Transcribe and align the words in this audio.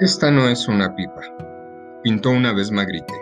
Esta 0.00 0.28
no 0.28 0.48
es 0.48 0.66
una 0.66 0.92
pipa, 0.96 1.22
pintó 2.02 2.30
una 2.30 2.52
vez 2.52 2.72
Magritte. 2.72 3.14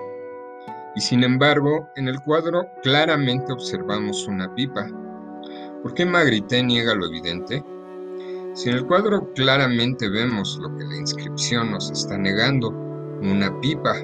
Y 0.96 1.02
sin 1.02 1.22
embargo, 1.22 1.90
en 1.96 2.08
el 2.08 2.18
cuadro 2.22 2.66
claramente 2.82 3.52
observamos 3.52 4.26
una 4.26 4.54
pipa. 4.54 4.88
¿Por 5.82 5.92
qué 5.92 6.06
Magritte 6.06 6.62
niega 6.62 6.94
lo 6.94 7.04
evidente? 7.04 7.62
Si 8.54 8.70
en 8.70 8.76
el 8.76 8.86
cuadro 8.86 9.30
claramente 9.34 10.08
vemos 10.08 10.58
lo 10.62 10.74
que 10.78 10.84
la 10.84 10.96
inscripción 10.96 11.72
nos 11.72 11.90
está 11.90 12.16
negando, 12.16 12.70
una 12.70 13.60
pipa. 13.60 13.94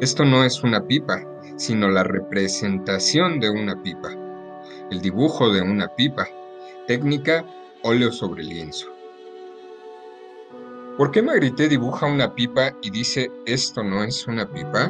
Esto 0.00 0.24
no 0.24 0.44
es 0.44 0.62
una 0.62 0.86
pipa, 0.86 1.24
sino 1.56 1.88
la 1.88 2.04
representación 2.04 3.40
de 3.40 3.50
una 3.50 3.82
pipa, 3.82 4.10
el 4.92 5.00
dibujo 5.00 5.52
de 5.52 5.62
una 5.62 5.88
pipa, 5.96 6.28
técnica 6.86 7.44
óleo 7.82 8.12
sobre 8.12 8.44
lienzo. 8.44 8.97
¿Por 10.98 11.12
qué 11.12 11.22
Magritte 11.22 11.68
dibuja 11.68 12.06
una 12.06 12.34
pipa 12.34 12.72
y 12.82 12.90
dice 12.90 13.30
esto 13.46 13.84
no 13.84 14.02
es 14.02 14.26
una 14.26 14.52
pipa? 14.52 14.88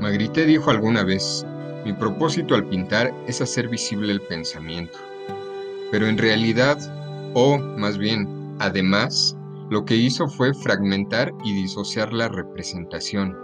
Magritte 0.00 0.46
dijo 0.46 0.70
alguna 0.70 1.02
vez, 1.02 1.44
mi 1.84 1.92
propósito 1.92 2.54
al 2.54 2.64
pintar 2.68 3.12
es 3.26 3.40
hacer 3.40 3.66
visible 3.66 4.12
el 4.12 4.20
pensamiento. 4.20 4.96
Pero 5.90 6.06
en 6.06 6.16
realidad, 6.16 6.78
o 7.34 7.58
más 7.58 7.98
bien, 7.98 8.54
además, 8.60 9.36
lo 9.68 9.84
que 9.84 9.96
hizo 9.96 10.28
fue 10.28 10.54
fragmentar 10.54 11.34
y 11.42 11.52
disociar 11.52 12.12
la 12.12 12.28
representación, 12.28 13.36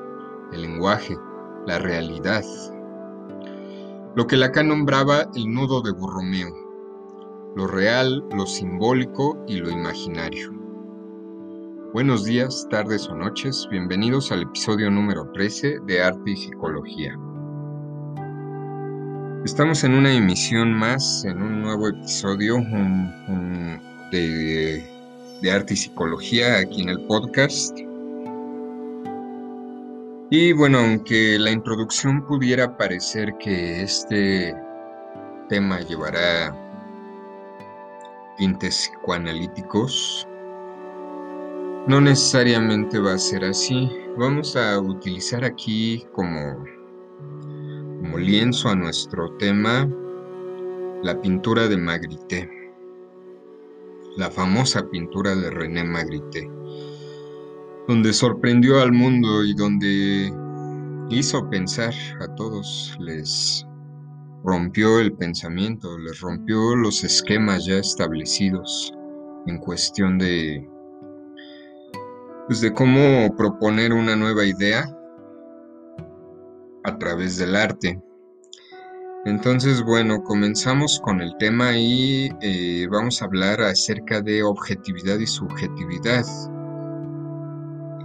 el 0.53 0.63
lenguaje, 0.63 1.17
la 1.67 1.81
realidad. 1.81 2.45
Lo 4.15 4.29
que 4.29 4.37
Lacan 4.37 4.69
nombraba 4.69 5.27
el 5.35 5.53
nudo 5.53 5.83
de 5.83 5.91
Borromeo, 5.91 6.55
lo 7.57 7.67
real, 7.67 8.25
lo 8.33 8.47
simbólico 8.47 9.37
y 9.49 9.57
lo 9.57 9.69
imaginario. 9.69 10.56
Buenos 11.97 12.27
días, 12.27 12.69
tardes 12.71 13.09
o 13.09 13.15
noches, 13.15 13.67
bienvenidos 13.71 14.31
al 14.31 14.43
episodio 14.43 14.91
número 14.91 15.33
13 15.33 15.79
de 15.87 16.03
Arte 16.03 16.33
y 16.33 16.37
Psicología. 16.37 17.19
Estamos 19.47 19.83
en 19.83 19.95
una 19.95 20.13
emisión 20.13 20.75
más, 20.75 21.25
en 21.25 21.41
un 21.41 21.63
nuevo 21.63 21.89
episodio 21.89 22.59
de, 24.13 24.87
de 25.41 25.51
Arte 25.51 25.73
y 25.73 25.77
Psicología 25.79 26.59
aquí 26.59 26.83
en 26.83 26.91
el 26.91 27.01
podcast. 27.07 27.75
Y 30.29 30.53
bueno, 30.53 30.81
aunque 30.81 31.39
la 31.39 31.51
introducción 31.51 32.27
pudiera 32.27 32.77
parecer 32.77 33.33
que 33.39 33.83
este 33.83 34.55
tema 35.49 35.81
llevará 35.81 36.55
tintes 38.37 38.91
psicoanalíticos, 38.93 40.29
no 41.87 42.01
necesariamente 42.01 42.99
va 42.99 43.15
a 43.15 43.19
ser 43.19 43.45
así. 43.45 43.89
Vamos 44.19 44.57
a 44.57 44.81
utilizar 44.81 45.45
aquí 45.45 46.05
como, 46.13 46.65
como 48.01 48.19
lienzo 48.19 48.69
a 48.69 48.75
nuestro 48.75 49.31
tema 49.37 49.89
la 51.03 51.21
pintura 51.21 51.69
de 51.69 51.77
Magritte, 51.77 52.51
la 54.17 54.31
famosa 54.31 54.89
pintura 54.91 55.37
de 55.37 55.51
René 55.51 55.85
Magritte, 55.85 56.51
donde 57.87 58.13
sorprendió 58.13 58.81
al 58.81 58.91
mundo 58.91 59.45
y 59.45 59.55
donde 59.55 60.33
hizo 61.11 61.49
pensar 61.51 61.95
a 62.21 62.35
todos, 62.35 62.97
les 62.99 63.65
rompió 64.43 64.99
el 64.99 65.13
pensamiento, 65.13 65.97
les 65.99 66.21
rompió 66.21 66.75
los 66.75 67.05
esquemas 67.05 67.67
ya 67.67 67.77
establecidos 67.77 68.93
en 69.47 69.59
cuestión 69.59 70.19
de 70.19 70.69
pues 72.47 72.61
de 72.61 72.73
cómo 72.73 73.35
proponer 73.37 73.93
una 73.93 74.17
nueva 74.17 74.45
idea 74.45 74.89
a 76.85 76.99
través 76.99 77.37
del 77.39 77.57
arte. 77.57 78.01
Entonces, 79.25 79.83
bueno, 79.83 80.23
comenzamos 80.23 81.01
con 81.01 81.21
el 81.21 81.37
tema 81.39 81.77
y 81.77 82.31
eh, 82.41 82.87
vamos 82.89 83.21
a 83.21 83.25
hablar 83.25 83.61
acerca 83.61 84.23
de 84.23 84.45
objetividad 84.45 85.19
y 85.19 85.27
subjetividad. 85.27 86.25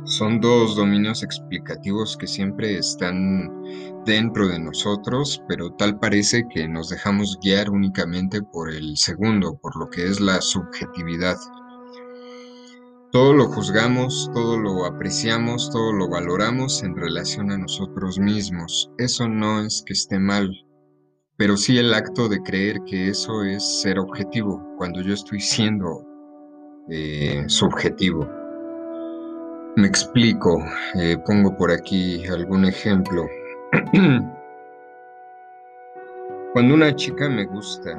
Son 0.05 0.41
dos 0.41 0.75
dominios 0.75 1.21
explicativos 1.21 2.17
que 2.17 2.25
siempre 2.25 2.75
están 2.75 3.51
dentro 4.03 4.47
de 4.47 4.59
nosotros, 4.59 5.43
pero 5.47 5.71
tal 5.73 5.99
parece 5.99 6.43
que 6.49 6.67
nos 6.67 6.89
dejamos 6.89 7.37
guiar 7.39 7.69
únicamente 7.69 8.41
por 8.41 8.71
el 8.71 8.97
segundo, 8.97 9.59
por 9.61 9.77
lo 9.77 9.91
que 9.91 10.07
es 10.07 10.19
la 10.19 10.41
subjetividad. 10.41 11.37
Todo 13.11 13.33
lo 13.33 13.47
juzgamos, 13.47 14.31
todo 14.33 14.57
lo 14.57 14.85
apreciamos, 14.85 15.69
todo 15.69 15.91
lo 15.91 16.07
valoramos 16.07 16.81
en 16.81 16.95
relación 16.95 17.51
a 17.51 17.57
nosotros 17.57 18.17
mismos. 18.17 18.89
Eso 18.97 19.27
no 19.27 19.59
es 19.65 19.83
que 19.85 19.91
esté 19.91 20.17
mal, 20.17 20.49
pero 21.35 21.57
sí 21.57 21.77
el 21.77 21.93
acto 21.93 22.29
de 22.29 22.41
creer 22.41 22.77
que 22.85 23.09
eso 23.09 23.43
es 23.43 23.81
ser 23.81 23.99
objetivo, 23.99 24.63
cuando 24.77 25.01
yo 25.01 25.13
estoy 25.13 25.41
siendo 25.41 26.05
eh, 26.89 27.43
subjetivo. 27.47 28.25
Me 29.75 29.87
explico, 29.87 30.63
eh, 30.95 31.17
pongo 31.25 31.57
por 31.57 31.69
aquí 31.69 32.25
algún 32.27 32.63
ejemplo. 32.63 33.27
Cuando 36.53 36.73
una 36.73 36.93
chica 36.95 37.29
me 37.29 37.45
gusta, 37.45 37.97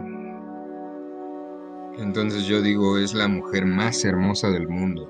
entonces 1.99 2.47
yo 2.47 2.63
digo, 2.63 2.99
es 2.99 3.15
la 3.15 3.29
mujer 3.29 3.67
más 3.67 4.05
hermosa 4.05 4.51
del 4.51 4.69
mundo. 4.69 5.09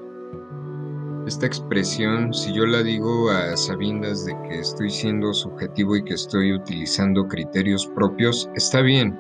Esta 1.27 1.47
expresión, 1.47 2.35
si 2.35 2.53
yo 2.53 2.67
la 2.67 2.83
digo 2.83 3.31
a 3.31 3.57
sabiendas 3.57 4.25
de 4.25 4.37
que 4.43 4.59
estoy 4.59 4.91
siendo 4.91 5.33
subjetivo 5.33 5.95
y 5.95 6.05
que 6.05 6.15
estoy 6.15 6.53
utilizando 6.53 7.29
criterios 7.29 7.87
propios, 7.87 8.51
está 8.57 8.81
bien. 8.81 9.17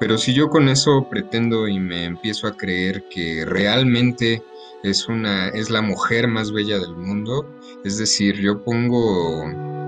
Pero 0.00 0.18
si 0.18 0.34
yo 0.34 0.50
con 0.50 0.68
eso 0.68 1.08
pretendo 1.08 1.68
y 1.68 1.78
me 1.78 2.04
empiezo 2.04 2.48
a 2.48 2.56
creer 2.56 3.04
que 3.08 3.44
realmente 3.46 4.42
es 4.82 5.08
una 5.08 5.48
es 5.48 5.70
la 5.70 5.80
mujer 5.82 6.28
más 6.28 6.52
bella 6.52 6.78
del 6.78 6.96
mundo, 6.96 7.46
es 7.84 7.96
decir, 7.96 8.34
yo 8.40 8.62
pongo 8.62 9.44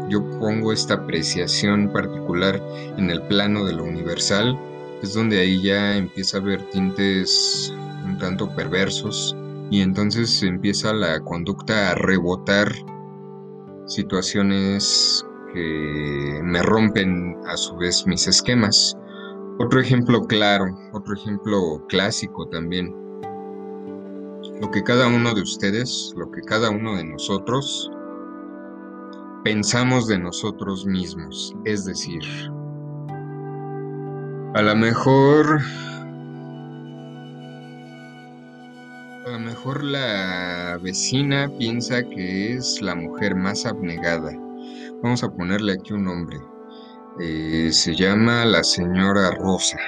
yo 0.09 0.25
pongo 0.39 0.73
esta 0.73 0.95
apreciación 0.95 1.93
particular 1.93 2.63
en 2.97 3.11
el 3.11 3.21
plano 3.23 3.65
de 3.67 3.75
lo 3.75 3.85
universal, 3.85 4.59
es 5.03 5.15
donde 5.15 5.41
ahí 5.41 5.63
ya 5.63 5.97
empieza 5.97 6.39
a 6.39 6.41
haber 6.41 6.63
tintes 6.71 7.73
un 8.05 8.19
tanto 8.19 8.49
perversos 8.55 9.37
y 9.71 9.81
entonces 9.81 10.43
empieza 10.43 10.93
la 10.93 11.21
conducta 11.21 11.91
a 11.91 11.95
rebotar 11.95 12.73
situaciones 13.87 15.25
que 15.53 16.41
me 16.43 16.63
rompen 16.63 17.37
a 17.47 17.57
su 17.57 17.77
vez 17.77 18.07
mis 18.07 18.27
esquemas. 18.27 18.97
Otro 19.59 19.81
ejemplo 19.81 20.23
claro, 20.23 20.67
otro 20.93 21.15
ejemplo 21.15 21.85
clásico 21.89 22.47
también. 22.47 22.95
Lo 24.61 24.71
que 24.71 24.83
cada 24.83 25.09
uno 25.09 25.35
de 25.35 25.43
ustedes, 25.43 26.13
lo 26.17 26.31
que 26.31 26.43
cada 26.43 26.71
uno 26.71 26.97
de 26.97 27.05
nosotros 27.05 27.91
pensamos 29.45 30.07
de 30.07 30.19
nosotros 30.19 30.85
mismos, 30.85 31.55
es 31.65 31.85
decir, 31.85 32.23
a 34.55 34.63
lo 34.63 34.75
mejor. 34.75 35.61
A 39.27 39.31
lo 39.31 39.39
mejor 39.39 39.85
la 39.85 40.79
vecina 40.83 41.51
piensa 41.59 42.03
que 42.03 42.55
es 42.55 42.81
la 42.81 42.95
mujer 42.95 43.35
más 43.35 43.67
abnegada. 43.67 44.33
Vamos 45.03 45.23
a 45.23 45.31
ponerle 45.31 45.75
aquí 45.75 45.93
un 45.93 46.05
nombre. 46.05 46.39
Eh, 47.21 47.71
se 47.73 47.95
llama 47.95 48.45
la 48.47 48.65
señora 48.65 49.33
Rosa. 49.33 49.79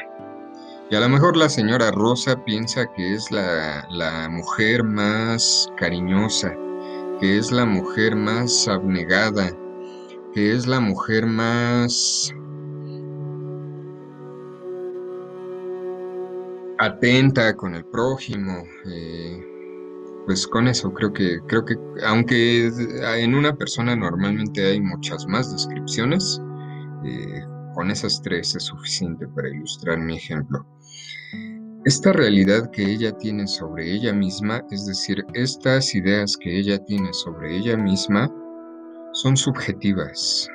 Y 0.91 0.97
a 0.97 1.01
lo 1.01 1.09
mejor 1.09 1.37
la 1.37 1.49
señora 1.49 1.91
Rosa 1.93 2.45
piensa 2.45 2.85
que 2.95 3.15
es 3.15 3.31
la, 3.31 3.87
la 3.91 4.29
mujer 4.29 4.83
más 4.83 5.71
cariñosa, 5.77 6.53
que 7.21 7.39
es 7.39 7.53
la 7.53 7.65
mujer 7.65 8.17
más 8.17 8.67
abnegada, 8.69 9.51
que 10.35 10.53
es 10.53 10.67
la 10.67 10.81
mujer 10.81 11.27
más 11.27 12.35
atenta 16.81 17.55
con 17.57 17.75
el 17.75 17.85
prójimo. 17.85 18.65
Eh, 18.87 19.47
pues 20.27 20.47
con 20.47 20.69
eso 20.69 20.93
creo 20.93 21.13
que 21.13 21.39
creo 21.47 21.65
que 21.65 21.77
aunque 22.07 22.71
en 23.17 23.35
una 23.35 23.57
persona 23.57 23.97
normalmente 23.97 24.65
hay 24.65 24.81
muchas 24.81 25.27
más 25.27 25.53
descripciones, 25.53 26.41
eh, 27.05 27.43
con 27.75 27.91
esas 27.91 28.21
tres 28.23 28.55
es 28.55 28.65
suficiente 28.65 29.27
para 29.29 29.49
ilustrar 29.49 29.99
mi 29.99 30.17
ejemplo. 30.17 30.67
Esta 31.85 32.13
realidad 32.13 32.71
que 32.71 32.85
ella 32.85 33.17
tiene 33.17 33.47
sobre 33.47 33.91
ella 33.91 34.13
misma, 34.13 34.63
es 34.71 34.85
decir, 34.87 35.25
estas 35.33 35.95
ideas 35.95 36.37
que 36.37 36.59
ella 36.59 36.79
tiene 36.85 37.13
sobre 37.15 37.57
ella 37.57 37.77
misma, 37.77 38.31
son 39.13 39.37
subjetivas. 39.37 40.47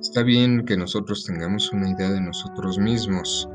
Está 0.00 0.22
bien 0.22 0.64
que 0.66 0.76
nosotros 0.76 1.24
tengamos 1.24 1.72
una 1.72 1.90
idea 1.90 2.10
de 2.10 2.20
nosotros 2.20 2.78
mismos, 2.78 3.48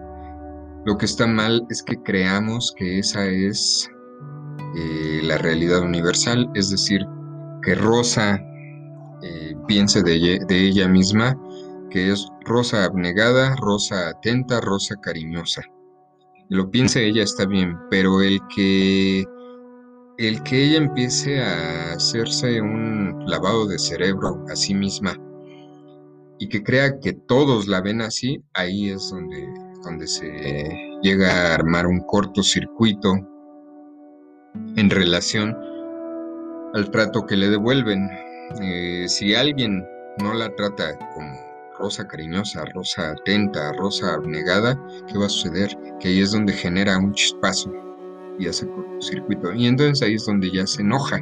lo 0.85 0.97
que 0.97 1.05
está 1.05 1.25
mal 1.25 1.65
es 1.69 1.81
que 1.81 2.01
creamos 2.01 2.73
que 2.77 2.99
esa 2.99 3.25
es 3.25 3.89
eh, 4.75 5.21
la 5.23 5.37
realidad 5.37 5.81
universal, 5.81 6.49
es 6.53 6.69
decir, 6.69 7.01
que 7.63 7.73
Rosa 7.73 8.39
eh, 9.23 9.55
piense 9.67 10.03
de 10.03 10.37
ella, 10.49 10.87
misma 10.87 11.35
que 11.89 12.11
es 12.11 12.27
Rosa 12.45 12.83
abnegada, 12.83 13.55
Rosa 13.55 14.09
atenta, 14.09 14.61
Rosa 14.61 14.95
cariñosa. 15.01 15.63
Lo 16.49 16.69
piense 16.69 17.05
ella 17.05 17.23
está 17.23 17.45
bien, 17.45 17.77
pero 17.89 18.21
el 18.21 18.39
que 18.53 19.25
el 20.17 20.43
que 20.43 20.63
ella 20.65 20.77
empiece 20.77 21.41
a 21.41 21.93
hacerse 21.93 22.61
un 22.61 23.25
lavado 23.27 23.65
de 23.67 23.79
cerebro 23.79 24.45
a 24.49 24.55
sí 24.55 24.73
misma 24.73 25.17
y 26.37 26.47
que 26.47 26.63
crea 26.63 26.99
que 26.99 27.13
todos 27.13 27.67
la 27.67 27.81
ven 27.81 28.01
así, 28.01 28.41
ahí 28.53 28.89
es 28.89 29.09
donde, 29.09 29.45
donde 29.85 30.07
se 30.07 30.99
llega 31.01 31.31
a 31.31 31.53
armar 31.53 31.87
un 31.87 32.01
cortocircuito 32.01 33.13
en 34.75 34.89
relación 34.89 35.55
al 36.73 36.91
trato 36.91 37.25
que 37.25 37.37
le 37.37 37.49
devuelven. 37.49 38.09
Eh, 38.61 39.05
si 39.07 39.33
alguien 39.33 39.85
no 40.21 40.33
la 40.33 40.53
trata 40.55 40.97
como 41.13 41.33
rosa 41.79 42.07
cariñosa, 42.07 42.65
rosa 42.73 43.11
atenta, 43.11 43.71
rosa 43.73 44.13
abnegada, 44.13 44.79
¿qué 45.07 45.17
va 45.17 45.27
a 45.27 45.29
suceder? 45.29 45.77
Que 45.99 46.09
ahí 46.09 46.21
es 46.21 46.31
donde 46.31 46.53
genera 46.53 46.97
un 46.97 47.13
chispazo 47.13 47.71
y 48.39 48.47
hace 48.47 48.67
cortocircuito. 48.67 49.53
Y 49.53 49.67
entonces 49.67 50.01
ahí 50.01 50.15
es 50.15 50.25
donde 50.25 50.51
ya 50.51 50.65
se 50.67 50.81
enoja, 50.81 51.19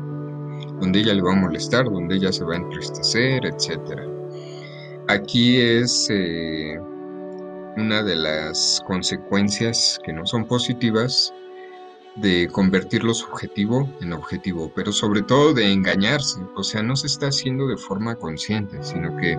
donde 0.80 1.00
ella 1.00 1.13
le 1.13 1.21
va 1.21 1.33
a 1.33 1.36
molestar, 1.36 1.86
donde 1.86 2.15
ella 2.15 2.31
se 2.31 2.44
va 2.44 2.54
a 2.54 2.57
entristecer, 2.57 3.45
etcétera. 3.45 4.04
Aquí 5.10 5.60
es 5.60 6.07
eh, 6.10 6.80
una 7.78 8.04
de 8.04 8.16
las 8.16 8.84
consecuencias 8.86 10.00
que 10.06 10.14
no 10.14 10.25
son 10.25 10.46
positivas 10.46 11.34
de 12.16 12.48
convertir 12.52 13.04
lo 13.04 13.14
subjetivo 13.14 13.90
en 14.00 14.14
objetivo, 14.14 14.72
pero 14.75 14.92
sobre 14.92 15.24
todo 15.24 15.54
de 15.54 15.72
engañarse, 15.72 16.40
o 16.56 16.64
sea, 16.64 16.84
no 16.84 16.96
se 16.96 17.08
está 17.08 17.28
haciendo 17.28 17.68
de 17.68 17.78
forma 17.78 18.16
consciente, 18.16 18.84
sino 18.84 19.18
que 19.18 19.38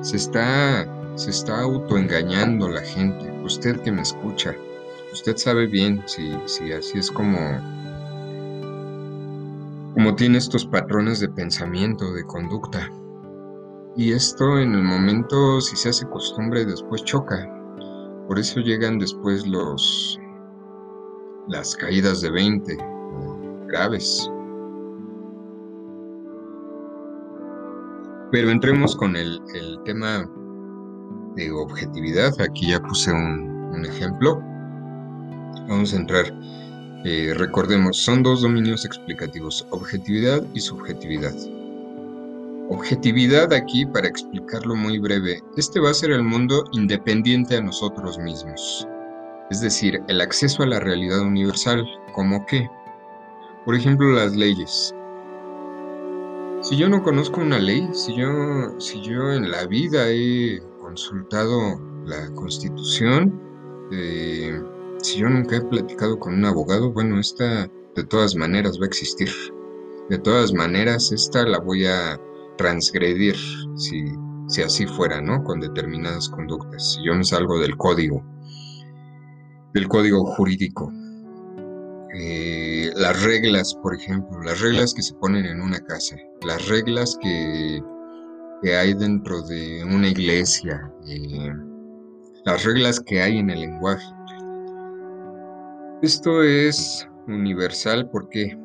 se 0.00 0.16
está, 0.16 0.88
se 1.16 1.30
está 1.30 1.60
autoengañando 1.60 2.68
la 2.68 2.80
gente. 2.80 3.30
Usted 3.42 3.80
que 3.80 3.92
me 3.92 4.02
escucha, 4.02 4.54
usted 5.12 5.36
sabe 5.36 5.66
bien 5.66 6.02
si, 6.06 6.32
si 6.46 6.72
así 6.72 6.98
es 6.98 7.10
como, 7.10 7.38
como 9.92 10.14
tiene 10.16 10.38
estos 10.38 10.64
patrones 10.64 11.20
de 11.20 11.28
pensamiento, 11.28 12.12
de 12.14 12.24
conducta. 12.24 12.90
Y 13.96 14.12
esto 14.12 14.58
en 14.58 14.74
el 14.74 14.82
momento, 14.82 15.60
si 15.60 15.76
se 15.76 15.90
hace 15.90 16.08
costumbre, 16.08 16.64
después 16.64 17.04
choca. 17.04 17.53
Por 18.28 18.38
eso 18.38 18.60
llegan 18.60 18.98
después 18.98 19.46
los 19.46 20.18
las 21.48 21.76
caídas 21.76 22.20
de 22.22 22.30
20 22.30 22.76
graves. 23.66 24.30
Pero 28.32 28.50
entremos 28.50 28.96
con 28.96 29.14
el, 29.16 29.40
tema 29.84 30.28
de 31.36 31.52
objetividad. 31.52 32.32
Aquí 32.40 32.70
ya 32.70 32.80
puse 32.80 33.12
un, 33.12 33.84
ejemplo. 33.84 34.40
Vamos 35.68 35.92
a 35.92 35.96
entrar. 35.96 36.24
Eh, 37.04 37.34
recordemos, 37.36 37.98
son 37.98 38.22
dos 38.22 38.42
dominios 38.42 38.84
explicativos, 38.84 39.66
objetividad 39.70 40.42
y 40.54 40.60
subjetividad. 40.60 41.34
Objetividad 42.70 43.52
aquí, 43.52 43.84
para 43.84 44.08
explicarlo 44.08 44.74
muy 44.74 44.98
breve, 44.98 45.42
este 45.58 45.80
va 45.80 45.90
a 45.90 45.94
ser 45.94 46.12
el 46.12 46.22
mundo 46.22 46.64
independiente 46.72 47.58
a 47.58 47.60
nosotros 47.60 48.18
mismos, 48.18 48.88
es 49.50 49.60
decir, 49.60 50.00
el 50.08 50.22
acceso 50.22 50.62
a 50.62 50.66
la 50.66 50.80
realidad 50.80 51.20
universal, 51.20 51.84
como 52.14 52.46
qué? 52.46 52.66
Por 53.66 53.74
ejemplo, 53.74 54.10
las 54.12 54.34
leyes. 54.34 54.94
Si 56.62 56.78
yo 56.78 56.88
no 56.88 57.02
conozco 57.02 57.42
una 57.42 57.58
ley, 57.58 57.86
si 57.92 58.16
yo, 58.16 58.80
si 58.80 59.02
yo 59.02 59.34
en 59.34 59.50
la 59.50 59.66
vida 59.66 60.08
he 60.08 60.62
consultado 60.80 61.78
la 62.06 62.32
constitución, 62.34 63.42
eh, 63.92 64.58
si 65.02 65.18
yo 65.18 65.28
nunca 65.28 65.56
he 65.56 65.60
platicado 65.60 66.18
con 66.18 66.32
un 66.32 66.46
abogado, 66.46 66.90
bueno, 66.90 67.20
esta 67.20 67.68
de 67.94 68.04
todas 68.04 68.34
maneras 68.34 68.78
va 68.80 68.84
a 68.84 68.88
existir. 68.88 69.28
De 70.08 70.18
todas 70.18 70.54
maneras, 70.54 71.12
esta 71.12 71.44
la 71.44 71.58
voy 71.58 71.84
a 71.84 72.18
transgredir 72.56 73.36
si, 73.76 74.04
si 74.48 74.62
así 74.62 74.86
fuera, 74.86 75.20
¿no? 75.20 75.42
Con 75.44 75.60
determinadas 75.60 76.28
conductas. 76.28 76.94
Si 76.94 77.04
yo 77.04 77.14
me 77.14 77.24
salgo 77.24 77.58
del 77.58 77.76
código, 77.76 78.22
del 79.72 79.88
código 79.88 80.24
jurídico. 80.24 80.92
Eh, 82.16 82.92
las 82.94 83.22
reglas, 83.24 83.74
por 83.74 83.94
ejemplo, 83.94 84.40
las 84.42 84.60
reglas 84.60 84.94
que 84.94 85.02
se 85.02 85.14
ponen 85.14 85.46
en 85.46 85.60
una 85.60 85.80
casa, 85.80 86.16
las 86.46 86.68
reglas 86.68 87.18
que, 87.20 87.82
que 88.62 88.76
hay 88.76 88.94
dentro 88.94 89.42
de 89.42 89.84
una 89.84 90.08
iglesia, 90.08 90.92
eh, 91.08 91.52
las 92.44 92.64
reglas 92.64 93.00
que 93.00 93.20
hay 93.20 93.38
en 93.38 93.50
el 93.50 93.62
lenguaje. 93.62 94.06
Esto 96.02 96.42
es 96.44 97.08
universal, 97.26 98.08
¿por 98.10 98.28
qué? 98.28 98.56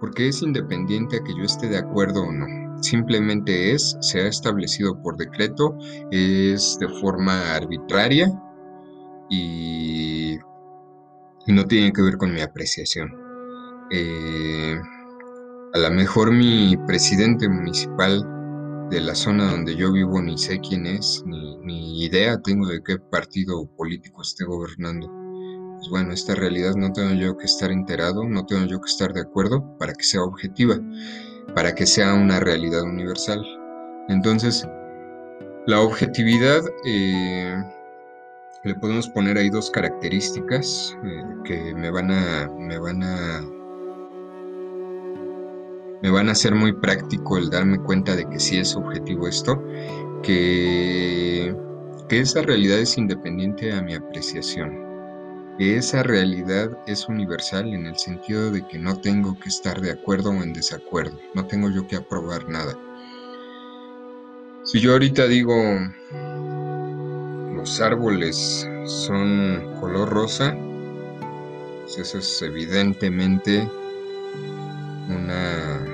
Porque 0.00 0.28
es 0.28 0.40
independiente 0.40 1.18
a 1.18 1.24
que 1.24 1.36
yo 1.36 1.42
esté 1.42 1.68
de 1.68 1.78
acuerdo 1.78 2.22
o 2.22 2.32
no 2.32 2.67
simplemente 2.80 3.72
es, 3.72 3.96
se 4.00 4.20
ha 4.20 4.28
establecido 4.28 5.00
por 5.02 5.16
decreto, 5.16 5.76
es 6.10 6.78
de 6.80 6.88
forma 6.88 7.54
arbitraria 7.54 8.32
y, 9.30 10.38
no 11.46 11.64
tiene 11.64 11.92
que 11.92 12.02
ver 12.02 12.18
con 12.18 12.32
mi 12.32 12.42
apreciación. 12.42 13.10
Eh, 13.90 14.78
a 15.72 15.78
lo 15.78 15.90
mejor 15.90 16.30
mi 16.30 16.76
presidente 16.86 17.48
municipal 17.48 18.22
de 18.90 19.00
la 19.00 19.14
zona 19.14 19.50
donde 19.50 19.74
yo 19.74 19.90
vivo 19.90 20.20
ni 20.20 20.36
sé 20.36 20.60
quién 20.60 20.84
es, 20.84 21.22
ni, 21.26 21.56
ni 21.58 22.04
idea 22.04 22.40
tengo 22.42 22.66
de 22.66 22.82
qué 22.82 22.98
partido 22.98 23.66
político 23.76 24.20
esté 24.20 24.44
gobernando. 24.44 25.10
Pues 25.78 25.88
bueno, 25.90 26.12
esta 26.12 26.34
realidad 26.34 26.74
no 26.74 26.92
tengo 26.92 27.14
yo 27.14 27.38
que 27.38 27.46
estar 27.46 27.70
enterado, 27.70 28.24
no 28.28 28.44
tengo 28.44 28.66
yo 28.66 28.80
que 28.80 28.90
estar 28.90 29.12
de 29.14 29.22
acuerdo 29.22 29.78
para 29.78 29.94
que 29.94 30.04
sea 30.04 30.22
objetiva 30.22 30.78
para 31.54 31.74
que 31.74 31.86
sea 31.86 32.14
una 32.14 32.40
realidad 32.40 32.82
universal. 32.82 33.44
Entonces, 34.08 34.66
la 35.66 35.80
objetividad, 35.80 36.62
eh, 36.84 37.56
le 38.64 38.74
podemos 38.74 39.08
poner 39.08 39.36
ahí 39.38 39.50
dos 39.50 39.70
características 39.70 40.96
eh, 41.04 41.24
que 41.44 41.74
me 41.74 41.90
van 41.90 42.10
a, 42.10 42.50
me 42.58 42.78
van 42.78 43.02
a, 43.02 43.40
me 46.02 46.10
van 46.10 46.28
a 46.28 46.32
hacer 46.32 46.54
muy 46.54 46.72
práctico 46.72 47.38
el 47.38 47.50
darme 47.50 47.78
cuenta 47.78 48.16
de 48.16 48.28
que 48.28 48.38
sí 48.38 48.58
es 48.58 48.74
objetivo 48.76 49.28
esto, 49.28 49.62
que, 50.22 51.54
que 52.08 52.20
esa 52.20 52.42
realidad 52.42 52.78
es 52.78 52.96
independiente 52.96 53.72
a 53.72 53.82
mi 53.82 53.94
apreciación 53.94 54.87
que 55.58 55.76
esa 55.76 56.04
realidad 56.04 56.70
es 56.86 57.08
universal 57.08 57.74
en 57.74 57.86
el 57.86 57.98
sentido 57.98 58.52
de 58.52 58.66
que 58.68 58.78
no 58.78 59.00
tengo 59.00 59.38
que 59.40 59.48
estar 59.48 59.80
de 59.80 59.90
acuerdo 59.90 60.30
o 60.30 60.42
en 60.42 60.52
desacuerdo, 60.52 61.18
no 61.34 61.46
tengo 61.46 61.68
yo 61.68 61.88
que 61.88 61.96
aprobar 61.96 62.48
nada. 62.48 62.78
Si 64.62 64.80
yo 64.80 64.92
ahorita 64.92 65.26
digo 65.26 65.56
los 67.56 67.80
árboles 67.80 68.68
son 68.86 69.74
color 69.80 70.08
rosa, 70.08 70.56
pues 71.82 71.98
eso 71.98 72.18
es 72.18 72.42
evidentemente 72.42 73.68
una, 75.08 75.84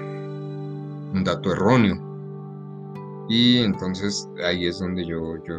un 1.15 1.25
dato 1.25 1.53
erróneo. 1.53 2.14
Y 3.29 3.59
entonces 3.59 4.29
ahí 4.45 4.67
es 4.67 4.79
donde 4.81 5.07
yo, 5.07 5.37
yo 5.49 5.55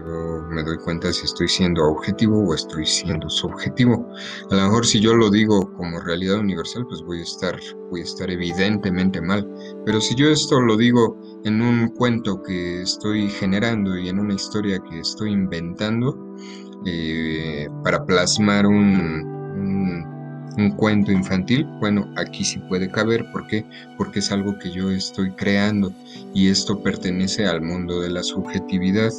me 0.50 0.64
doy 0.64 0.78
cuenta 0.78 1.12
si 1.12 1.26
estoy 1.26 1.48
siendo 1.48 1.84
objetivo 1.84 2.48
o 2.48 2.54
estoy 2.54 2.86
siendo 2.86 3.28
subjetivo. 3.30 4.08
A 4.52 4.56
lo 4.56 4.62
mejor 4.64 4.86
si 4.86 5.00
yo 5.00 5.16
lo 5.16 5.32
digo 5.32 5.74
como 5.74 6.00
realidad 6.00 6.40
universal, 6.40 6.86
pues 6.88 7.02
voy 7.02 7.20
a 7.22 7.24
estar, 7.24 7.60
voy 7.90 8.02
a 8.02 8.04
estar 8.04 8.30
evidentemente 8.30 9.20
mal. 9.20 9.50
Pero 9.86 10.00
si 10.00 10.14
yo 10.16 10.30
esto 10.30 10.60
lo 10.60 10.78
digo 10.78 11.18
en 11.44 11.62
un 11.62 11.88
cuento 11.90 12.42
que 12.44 12.84
estoy 12.84 13.30
generando 13.30 13.98
y 13.98 14.10
en 14.10 14.20
una 14.20 14.36
historia 14.36 14.80
que 14.90 15.00
estoy 15.00 15.32
inventando, 15.32 16.16
eh, 16.86 17.68
para 17.84 18.06
plasmar 18.06 18.68
un, 18.68 19.26
un 19.56 20.15
cuento 20.76 21.12
infantil, 21.12 21.66
bueno, 21.80 22.12
aquí 22.18 22.44
sí 22.44 22.60
puede 22.60 22.90
caber. 22.90 23.30
¿Por 23.32 23.48
qué? 23.48 23.66
Porque 23.98 24.20
es 24.20 24.32
algo 24.32 24.58
que 24.60 24.72
yo 24.72 24.90
estoy 24.92 25.32
creando 25.32 25.92
y 26.34 26.50
esto 26.50 26.82
pertenece 26.82 27.46
al 27.46 27.62
mundo 27.62 28.02
de 28.02 28.10
la 28.10 28.24
subjetividad. 28.24 29.12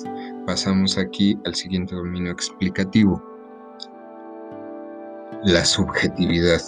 Pasamos 0.46 0.98
aquí 0.98 1.38
al 1.44 1.54
siguiente 1.54 1.94
dominio 1.94 2.32
explicativo. 2.32 3.22
La 5.44 5.64
subjetividad. 5.64 6.62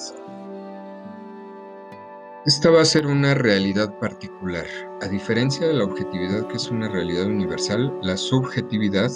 Esta 2.46 2.70
va 2.70 2.82
a 2.82 2.84
ser 2.84 3.06
una 3.06 3.34
realidad 3.34 3.98
particular. 3.98 4.66
A 5.02 5.08
diferencia 5.08 5.66
de 5.66 5.74
la 5.74 5.84
objetividad 5.84 6.46
que 6.46 6.56
es 6.56 6.70
una 6.70 6.88
realidad 6.88 7.26
universal, 7.26 7.92
la 8.02 8.16
subjetividad 8.16 9.10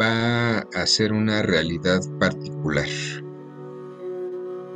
va 0.00 0.58
a 0.58 0.86
ser 0.86 1.12
una 1.12 1.42
realidad 1.42 2.00
particular. 2.18 2.86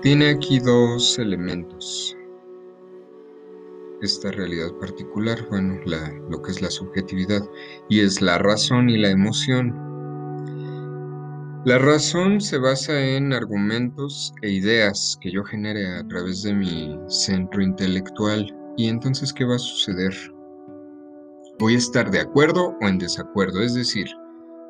Tiene 0.02 0.30
aquí 0.30 0.58
dos 0.58 1.16
elementos. 1.20 2.16
esta 4.02 4.32
realidad 4.32 4.72
particular, 4.80 5.38
bueno, 5.48 5.78
lo 6.28 6.42
que 6.42 6.50
es 6.50 6.60
la 6.60 6.70
subjetividad, 6.70 7.40
y 7.88 8.00
es 8.00 8.20
la 8.20 8.36
razón 8.38 8.90
y 8.90 8.98
la 8.98 9.10
emoción. 9.10 9.72
La 11.64 11.78
razón 11.78 12.40
se 12.40 12.58
basa 12.58 13.00
en 13.00 13.32
argumentos 13.32 14.34
e 14.42 14.50
ideas 14.50 15.16
que 15.20 15.30
yo 15.30 15.44
genere 15.44 15.86
a 15.86 16.08
través 16.08 16.42
de 16.42 16.52
mi 16.52 16.98
centro 17.06 17.62
intelectual. 17.62 18.52
¿Y 18.76 18.88
entonces 18.88 19.32
qué 19.32 19.44
va 19.44 19.54
a 19.54 19.60
suceder? 19.60 20.12
Voy 21.60 21.76
a 21.76 21.78
estar 21.78 22.10
de 22.10 22.18
acuerdo 22.18 22.76
o 22.82 22.88
en 22.88 22.98
desacuerdo, 22.98 23.62
es 23.62 23.74
decir, 23.74 24.08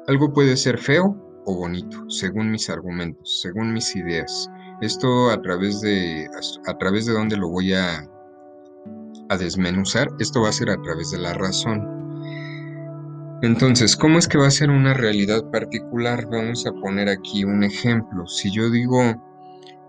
algo 0.09 0.31
puede 0.31 0.59
ser 0.59 0.77
feo 0.77 1.17
o 1.47 1.57
bonito, 1.57 2.05
según 2.11 2.51
mis 2.51 2.69
argumentos, 2.69 3.41
según 3.41 3.73
mis 3.73 3.97
ideas. 3.97 4.51
Esto 4.83 5.31
a 5.31 5.41
través 5.41 5.81
de, 5.81 6.29
a 6.67 6.77
través 6.77 7.07
de 7.07 7.12
dónde 7.12 7.37
lo 7.37 7.49
voy 7.49 7.73
a, 7.73 8.05
a 9.29 9.37
desmenuzar, 9.37 10.09
esto 10.19 10.43
va 10.43 10.49
a 10.49 10.53
ser 10.53 10.71
a 10.71 10.83
través 10.83 11.12
de 11.12 11.19
la 11.19 11.35
razón. 11.35 12.03
Entonces, 13.43 13.97
¿cómo 13.97 14.19
es 14.19 14.27
que 14.27 14.39
va 14.39 14.49
a 14.49 14.51
ser 14.51 14.71
una 14.71 14.93
realidad 14.93 15.49
particular? 15.53 16.27
Vamos 16.29 16.67
a 16.67 16.73
poner 16.73 17.09
aquí 17.09 17.45
un 17.45 17.62
ejemplo. 17.62 18.27
Si 18.27 18.51
yo 18.51 18.71
digo, 18.71 19.01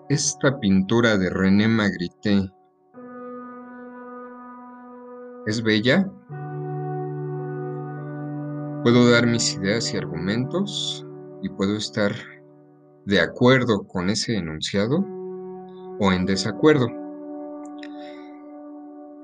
esta 0.10 0.60
pintura 0.60 1.18
de 1.18 1.32
René 1.32 1.68
Magritte 1.68 2.52
es 5.48 5.64
bella, 5.64 6.08
puedo 8.84 9.10
dar 9.10 9.26
mis 9.26 9.56
ideas 9.56 9.92
y 9.92 9.98
argumentos 9.98 11.04
y 11.42 11.50
puedo 11.50 11.78
estar 11.78 12.14
de 13.06 13.20
acuerdo 13.20 13.86
con 13.88 14.10
ese 14.10 14.38
enunciado 14.38 15.06
o 16.00 16.12
en 16.12 16.26
desacuerdo. 16.26 16.88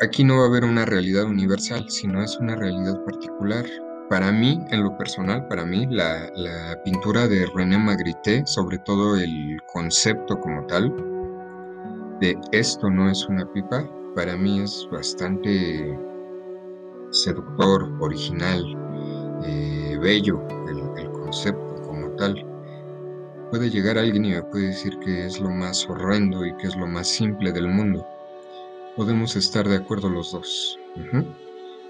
Aquí 0.02 0.24
no 0.24 0.38
va 0.38 0.44
a 0.44 0.48
haber 0.48 0.64
una 0.64 0.86
realidad 0.86 1.26
universal, 1.26 1.86
sino 1.90 2.24
es 2.24 2.38
una 2.40 2.56
realidad 2.56 3.04
particular. 3.04 3.66
Para 4.10 4.32
mí, 4.32 4.60
en 4.70 4.84
lo 4.84 4.98
personal, 4.98 5.48
para 5.48 5.66
mí, 5.66 5.86
la, 5.90 6.32
pintura 6.84 7.28
de 7.28 7.46
René 7.54 7.78
Magritte, 7.78 8.44
sobre 8.46 8.78
todo 8.80 9.16
el 9.16 9.60
concepto 9.72 10.40
como 10.40 10.66
tal, 10.68 10.94
de 12.22 12.38
esto 12.52 12.90
no 12.90 13.10
es 13.10 13.28
una 13.28 13.46
pipa, 13.52 13.88
para 14.16 14.36
mí 14.36 14.62
es 14.62 14.88
bastante 14.92 15.98
seductor, 17.12 17.90
original, 18.02 18.64
eh, 19.44 19.98
bello 20.02 20.42
el 20.98 21.12
concepto 21.12 21.82
como 21.84 22.10
tal. 22.16 22.49
Puede 23.50 23.72
llegar 23.72 23.98
alguien 23.98 24.26
y 24.26 24.30
me 24.30 24.44
puede 24.44 24.68
decir 24.68 25.00
que 25.00 25.26
es 25.26 25.40
lo 25.40 25.50
más 25.50 25.90
horrendo 25.90 26.46
y 26.46 26.56
que 26.58 26.68
es 26.68 26.76
lo 26.76 26.86
más 26.86 27.08
simple 27.08 27.52
del 27.52 27.68
mundo. 27.68 28.06
Podemos 28.96 29.36
estar 29.36 29.68
de 29.68 29.78
acuerdo 29.78 30.08
los 30.08 30.32
dos. 30.32 30.78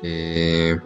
Eh, 0.02 0.78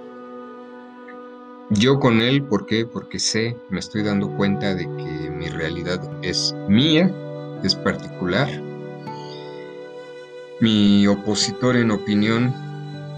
yo 1.70 2.00
con 2.00 2.22
él, 2.22 2.44
¿por 2.44 2.66
qué? 2.66 2.88
Porque 2.88 3.20
sé, 3.20 3.56
me 3.70 3.80
estoy 3.80 4.02
dando 4.02 4.36
cuenta 4.36 4.74
de 4.74 4.84
que 4.84 5.30
mi 5.30 5.48
realidad 5.48 6.02
es 6.24 6.56
mía, 6.68 7.12
es 7.64 7.76
particular. 7.76 8.50
Mi 10.60 11.06
opositor 11.06 11.76
en 11.76 11.92
opinión 11.92 12.52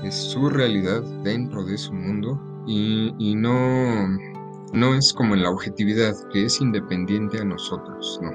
es 0.03 0.13
su 0.13 0.50
realidad 0.50 1.03
dentro 1.24 1.63
de 1.63 1.77
su 1.77 1.93
mundo 1.93 2.38
y, 2.67 3.13
y 3.17 3.35
no, 3.35 4.35
no 4.74 4.93
es 4.93 5.13
como 5.13 5.36
en 5.36 5.43
la 5.43 5.50
objetividad, 5.50 6.15
que 6.31 6.45
es 6.45 6.60
independiente 6.62 7.39
a 7.39 7.45
nosotros, 7.45 8.19
no. 8.22 8.31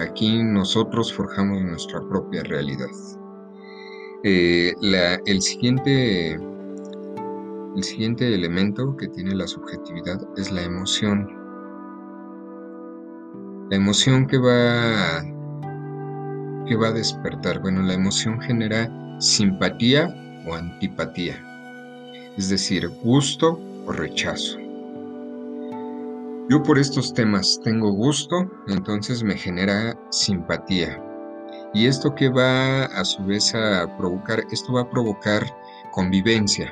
Aquí 0.00 0.42
nosotros 0.42 1.12
forjamos 1.12 1.62
nuestra 1.62 2.00
propia 2.08 2.42
realidad. 2.44 2.88
Eh, 4.24 4.72
el, 5.26 5.42
siguiente, 5.42 6.32
el 6.32 7.82
siguiente 7.82 8.34
elemento 8.34 8.96
que 8.96 9.08
tiene 9.08 9.34
la 9.34 9.46
subjetividad 9.46 10.20
es 10.36 10.50
la 10.50 10.62
emoción. 10.62 11.28
La 13.70 13.76
emoción 13.76 14.26
que 14.26 14.38
va, 14.38 15.22
que 16.66 16.76
va 16.76 16.88
a 16.88 16.92
despertar. 16.92 17.60
Bueno, 17.60 17.82
la 17.82 17.94
emoción 17.94 18.40
genera 18.40 18.88
simpatía 19.20 20.14
o 20.46 20.54
antipatía, 20.54 21.36
es 22.36 22.48
decir, 22.48 22.88
gusto 23.02 23.60
o 23.86 23.92
rechazo. 23.92 24.61
Yo 26.52 26.62
por 26.62 26.78
estos 26.78 27.14
temas 27.14 27.58
tengo 27.64 27.90
gusto, 27.92 28.46
entonces 28.68 29.22
me 29.22 29.38
genera 29.38 29.98
simpatía. 30.10 31.02
Y 31.72 31.86
esto 31.86 32.14
que 32.14 32.28
va 32.28 32.84
a 32.84 33.04
su 33.06 33.24
vez 33.24 33.54
a 33.54 33.96
provocar, 33.96 34.44
esto 34.50 34.74
va 34.74 34.82
a 34.82 34.90
provocar 34.90 35.46
convivencia, 35.92 36.70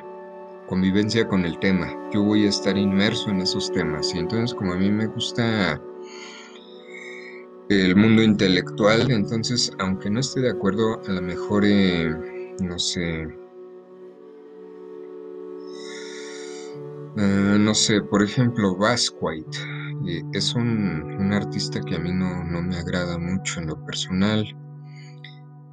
convivencia 0.67 1.27
con 1.27 1.45
el 1.45 1.57
tema. 1.57 1.91
Yo 2.13 2.21
voy 2.21 2.45
a 2.45 2.49
estar 2.49 2.77
inmerso 2.77 3.31
en 3.31 3.41
esos 3.41 3.71
temas 3.71 4.13
y 4.13 4.19
entonces 4.19 4.53
como 4.53 4.73
a 4.73 4.77
mí 4.77 4.91
me 4.91 5.07
gusta 5.07 5.81
el 7.69 7.95
mundo 7.95 8.21
intelectual, 8.21 9.09
entonces 9.09 9.71
aunque 9.79 10.11
no 10.11 10.19
esté 10.19 10.41
de 10.41 10.51
acuerdo, 10.51 11.01
a 11.07 11.11
lo 11.11 11.23
mejor, 11.23 11.65
eh, 11.65 12.55
no 12.61 12.77
sé, 12.77 13.27
Eh, 17.17 17.57
no 17.59 17.73
sé, 17.73 18.01
por 18.01 18.23
ejemplo, 18.23 18.77
Basquiat 18.77 19.55
eh, 20.07 20.23
es 20.31 20.55
un, 20.55 21.33
artista 21.33 21.81
que 21.81 21.95
a 21.95 21.99
mí 21.99 22.11
no, 22.13 22.43
no, 22.45 22.61
me 22.61 22.77
agrada 22.77 23.17
mucho 23.17 23.59
en 23.59 23.67
lo 23.67 23.85
personal. 23.85 24.45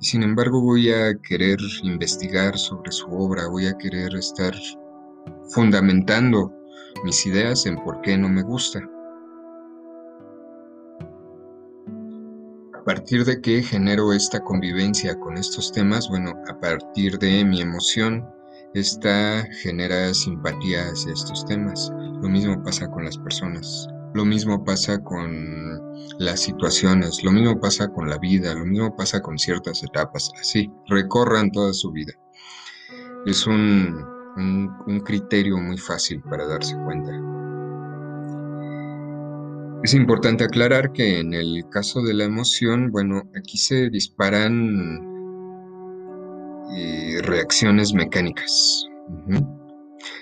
Sin 0.01 0.23
embargo, 0.23 0.61
voy 0.61 0.93
a 0.93 1.17
querer 1.21 1.59
investigar 1.83 2.59
sobre 2.59 2.91
su 2.91 3.07
obra, 3.11 3.47
voy 3.49 3.67
a 3.67 3.79
querer 3.79 4.15
estar 4.17 4.55
fundamentando 5.51 6.53
mis 7.05 7.25
ideas 7.27 7.67
en 7.67 7.77
por 7.85 8.01
qué 8.01 8.17
no 8.17 8.29
me 8.29 8.43
gusta. 8.43 8.81
A 12.75 12.85
partir 12.85 13.25
de 13.25 13.41
qué 13.41 13.63
genero 13.63 14.13
esta 14.13 14.41
convivencia 14.41 15.19
con 15.21 15.37
estos 15.37 15.71
temas, 15.71 16.09
bueno, 16.09 16.33
a 16.49 16.59
partir 16.59 17.19
de 17.19 17.45
mi 17.45 17.61
emoción, 17.61 18.25
esta 18.81 19.47
genera 19.63 20.13
simpatía 20.15 20.89
hacia 20.89 21.13
estos 21.13 21.45
temas. 21.47 21.91
Lo 22.23 22.29
mismo 22.29 22.63
pasa 22.63 22.91
con 22.91 23.05
las 23.05 23.19
personas, 23.19 23.89
lo 24.15 24.25
mismo 24.25 24.65
pasa 24.65 25.03
con 25.03 25.81
las 26.19 26.41
situaciones, 26.41 27.23
lo 27.23 27.31
mismo 27.31 27.61
pasa 27.61 27.89
con 27.89 28.09
la 28.09 28.19
vida, 28.19 28.55
lo 28.55 28.65
mismo 28.65 28.95
pasa 28.97 29.21
con 29.21 29.39
ciertas 29.39 29.83
etapas, 29.83 30.31
así, 30.41 30.71
recorran 30.89 31.51
toda 31.51 31.73
su 31.73 31.93
vida. 31.93 32.13
Es 33.27 33.47
un, 33.47 34.05
un 34.37 35.01
criterio 35.05 35.59
muy 35.59 35.79
fácil 35.79 36.23
para 36.23 36.47
darse 36.47 36.77
cuenta. 36.85 37.13
Es 39.85 39.95
importante 39.95 40.43
aclarar 40.43 40.93
que 40.93 41.21
en 41.21 41.35
el 41.35 41.65
caso 41.71 42.03
de 42.03 42.13
la 42.13 42.25
emoción, 42.25 42.91
bueno, 42.91 43.31
aquí 43.37 43.59
se 43.59 43.91
disparan 43.91 45.08
reacciones 47.23 47.93
mecánicas. 47.93 48.87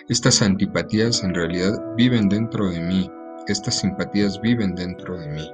Estas 0.08 0.42
antipatías 0.42 1.22
en 1.24 1.34
realidad 1.34 1.72
viven 1.96 2.28
dentro 2.28 2.70
de 2.70 2.80
mí, 2.80 3.10
estas 3.48 3.80
simpatías 3.80 4.40
viven 4.40 4.74
dentro 4.74 5.18
de 5.18 5.28
mí. 5.28 5.50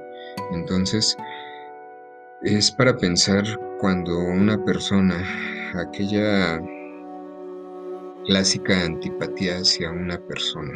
Entonces, 0.51 1.15
es 2.43 2.71
para 2.71 2.97
pensar 2.97 3.43
cuando 3.79 4.17
una 4.19 4.63
persona, 4.63 5.15
aquella 5.75 6.61
clásica 8.25 8.85
antipatía 8.85 9.57
hacia 9.57 9.91
una 9.91 10.17
persona, 10.17 10.73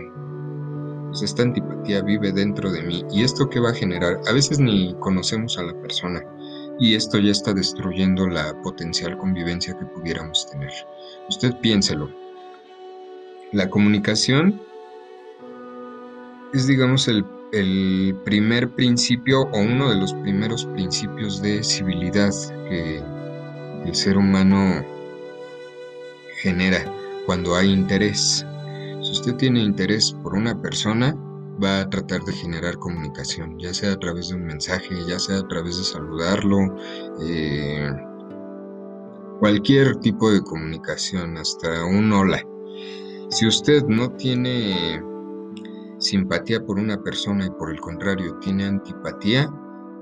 pues 1.07 1.21
esta 1.23 1.43
antipatía 1.43 2.01
vive 2.01 2.31
dentro 2.31 2.71
de 2.71 2.83
mí. 2.83 3.05
Y 3.11 3.23
esto 3.23 3.49
que 3.49 3.59
va 3.59 3.69
a 3.69 3.75
generar, 3.75 4.19
a 4.27 4.33
veces 4.33 4.59
ni 4.59 4.95
conocemos 4.99 5.57
a 5.57 5.63
la 5.63 5.81
persona, 5.81 6.21
y 6.79 6.95
esto 6.95 7.17
ya 7.17 7.31
está 7.31 7.53
destruyendo 7.53 8.27
la 8.27 8.59
potencial 8.61 9.17
convivencia 9.17 9.77
que 9.77 9.85
pudiéramos 9.85 10.49
tener. 10.51 10.71
Usted 11.29 11.55
piénselo. 11.61 12.09
La 13.51 13.69
comunicación 13.69 14.61
es, 16.53 16.67
digamos, 16.67 17.07
el, 17.07 17.25
primer 18.25 18.69
principio 18.71 19.43
o 19.43 19.59
uno 19.59 19.89
de 19.89 19.95
los 19.95 20.13
primeros 20.15 20.65
principios 20.65 21.41
de 21.41 21.63
civilidad 21.63 22.33
que 22.69 23.01
el 23.85 23.95
ser 23.95 24.17
humano 24.17 24.85
genera 26.41 26.83
cuando 27.25 27.55
hay 27.55 27.71
interés. 27.71 28.45
Si 29.01 29.11
usted 29.11 29.35
tiene 29.35 29.61
interés 29.61 30.11
por 30.21 30.35
una 30.35 30.61
persona, 30.61 31.15
va 31.63 31.81
a 31.81 31.89
tratar 31.89 32.21
de 32.23 32.33
generar 32.33 32.77
comunicación, 32.77 33.57
ya 33.59 33.73
sea 33.73 33.93
a 33.93 33.99
través 33.99 34.29
de 34.29 34.35
un 34.35 34.45
mensaje, 34.45 34.95
ya 35.07 35.19
sea 35.19 35.39
a 35.39 35.47
través 35.47 35.77
de 35.77 35.83
saludarlo, 35.83 36.57
eh, 37.21 37.91
cualquier 39.39 39.95
tipo 39.97 40.31
de 40.31 40.41
comunicación, 40.41 41.37
hasta 41.37 41.85
un 41.85 42.11
hola. 42.11 42.41
Si 43.29 43.47
usted 43.47 43.83
no 43.85 44.09
tiene 44.11 45.01
simpatía 45.99 46.63
por 46.63 46.79
una 46.79 47.01
persona 47.01 47.45
y 47.45 47.49
por 47.51 47.71
el 47.71 47.79
contrario 47.79 48.37
tiene 48.39 48.65
antipatía, 48.65 49.51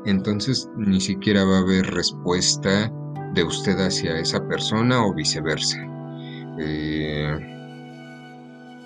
entonces 0.06 0.70
ni 0.78 1.00
siquiera 1.00 1.44
va 1.44 1.58
a 1.58 1.62
haber 1.62 1.88
respuesta 1.88 2.92
de 3.34 3.44
usted 3.44 3.78
hacia 3.80 4.20
esa 4.20 4.46
persona 4.48 5.06
o 5.06 5.14
viceversa. 5.14 5.78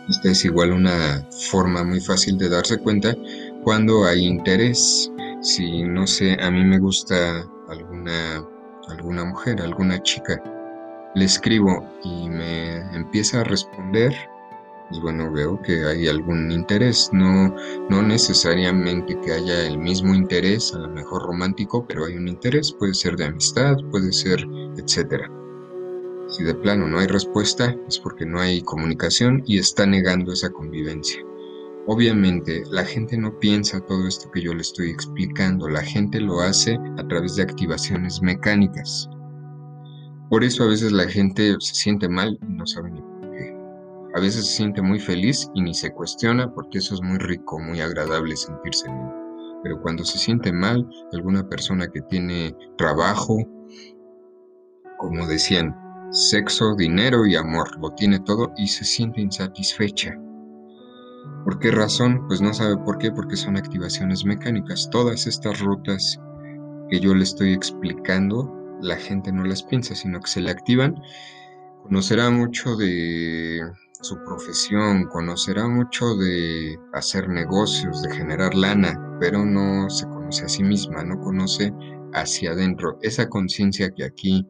Esta 0.09 0.31
es 0.31 0.45
igual 0.45 0.71
una 0.71 1.25
forma 1.51 1.83
muy 1.83 1.99
fácil 2.01 2.37
de 2.37 2.49
darse 2.49 2.77
cuenta 2.77 3.15
cuando 3.63 4.05
hay 4.05 4.25
interés. 4.25 5.11
Si 5.41 5.83
no 5.83 6.07
sé, 6.07 6.37
a 6.41 6.49
mí 6.51 6.63
me 6.65 6.79
gusta 6.79 7.45
alguna, 7.69 8.45
alguna 8.87 9.23
mujer, 9.25 9.61
alguna 9.61 10.01
chica, 10.01 10.41
le 11.15 11.25
escribo 11.25 11.87
y 12.03 12.29
me 12.29 12.77
empieza 12.95 13.41
a 13.41 13.43
responder, 13.43 14.13
pues 14.89 15.01
bueno, 15.01 15.31
veo 15.31 15.61
que 15.61 15.85
hay 15.85 16.07
algún 16.07 16.51
interés, 16.51 17.09
no, 17.13 17.55
no 17.89 18.01
necesariamente 18.01 19.17
que 19.21 19.33
haya 19.33 19.67
el 19.67 19.77
mismo 19.77 20.13
interés, 20.15 20.73
a 20.73 20.79
lo 20.79 20.89
mejor 20.89 21.23
romántico, 21.23 21.85
pero 21.87 22.05
hay 22.05 22.15
un 22.15 22.27
interés, 22.27 22.73
puede 22.73 22.93
ser 22.93 23.15
de 23.15 23.25
amistad, 23.25 23.77
puede 23.91 24.11
ser, 24.11 24.45
etcétera. 24.77 25.29
Si 26.29 26.43
de 26.43 26.53
plano 26.53 26.87
no 26.87 26.99
hay 26.99 27.07
respuesta, 27.07 27.75
es 27.87 27.97
porque 27.97 28.25
no 28.25 28.39
hay 28.39 28.61
comunicación 28.61 29.43
y 29.47 29.57
está 29.57 29.87
negando 29.87 30.31
esa 30.31 30.51
convivencia. 30.51 31.23
Obviamente, 31.87 32.61
la 32.69 32.85
gente 32.85 33.17
no 33.17 33.39
piensa 33.39 33.79
todo 33.79 34.07
esto 34.07 34.29
que 34.29 34.43
yo 34.43 34.53
le 34.53 34.61
estoy 34.61 34.91
explicando, 34.91 35.67
la 35.67 35.81
gente 35.81 36.19
lo 36.19 36.39
hace 36.41 36.77
a 36.99 37.07
través 37.07 37.35
de 37.35 37.41
activaciones 37.41 38.21
mecánicas. 38.21 39.09
Por 40.29 40.43
eso 40.43 40.63
a 40.63 40.67
veces 40.67 40.91
la 40.91 41.07
gente 41.07 41.55
se 41.59 41.73
siente 41.73 42.07
mal 42.07 42.37
y 42.47 42.53
no 42.53 42.67
sabe 42.67 42.91
ni 42.91 43.01
por 43.01 43.31
qué. 43.31 43.57
A 44.13 44.19
veces 44.19 44.45
se 44.45 44.57
siente 44.57 44.83
muy 44.83 44.99
feliz 44.99 45.49
y 45.55 45.63
ni 45.63 45.73
se 45.73 45.91
cuestiona 45.91 46.53
porque 46.53 46.77
eso 46.77 46.93
es 46.93 47.01
muy 47.01 47.17
rico, 47.17 47.57
muy 47.57 47.81
agradable 47.81 48.37
sentirse 48.37 48.87
bien. 48.87 49.11
Pero 49.63 49.81
cuando 49.81 50.05
se 50.05 50.19
siente 50.19 50.53
mal, 50.53 50.87
alguna 51.11 51.49
persona 51.49 51.87
que 51.87 52.01
tiene 52.01 52.55
trabajo, 52.77 53.35
como 54.99 55.25
decían, 55.25 55.75
sexo, 56.11 56.75
dinero 56.75 57.25
y 57.25 57.35
amor, 57.35 57.77
lo 57.79 57.91
tiene 57.91 58.19
todo 58.19 58.51
y 58.57 58.67
se 58.67 58.85
siente 58.85 59.21
insatisfecha. 59.21 60.17
¿Por 61.43 61.59
qué 61.59 61.71
razón? 61.71 62.27
Pues 62.27 62.41
no 62.41 62.53
sabe 62.53 62.77
por 62.77 62.97
qué, 62.97 63.11
porque 63.11 63.35
son 63.35 63.57
activaciones 63.57 64.25
mecánicas. 64.25 64.89
Todas 64.89 65.27
estas 65.27 65.59
rutas 65.59 66.19
que 66.89 66.99
yo 66.99 67.13
le 67.13 67.23
estoy 67.23 67.53
explicando 67.53 68.55
la 68.81 68.95
gente 68.97 69.31
no 69.31 69.43
las 69.43 69.63
piensa, 69.63 69.95
sino 69.95 70.19
que 70.19 70.27
se 70.29 70.41
le 70.41 70.51
activan, 70.51 70.95
conocerá 71.83 72.29
mucho 72.29 72.75
de 72.75 73.61
su 74.01 74.17
profesión, 74.23 75.05
conocerá 75.05 75.67
mucho 75.67 76.15
de 76.15 76.77
hacer 76.93 77.27
negocios, 77.27 78.01
de 78.01 78.11
generar 78.11 78.55
lana, 78.55 79.17
pero 79.19 79.45
no 79.45 79.89
se 79.89 80.05
conoce 80.05 80.45
a 80.45 80.49
sí 80.49 80.63
misma, 80.63 81.03
no 81.03 81.19
conoce 81.19 81.73
hacia 82.13 82.51
adentro. 82.51 82.97
Esa 83.01 83.27
conciencia 83.27 83.91
que 83.91 84.05
aquí 84.05 84.47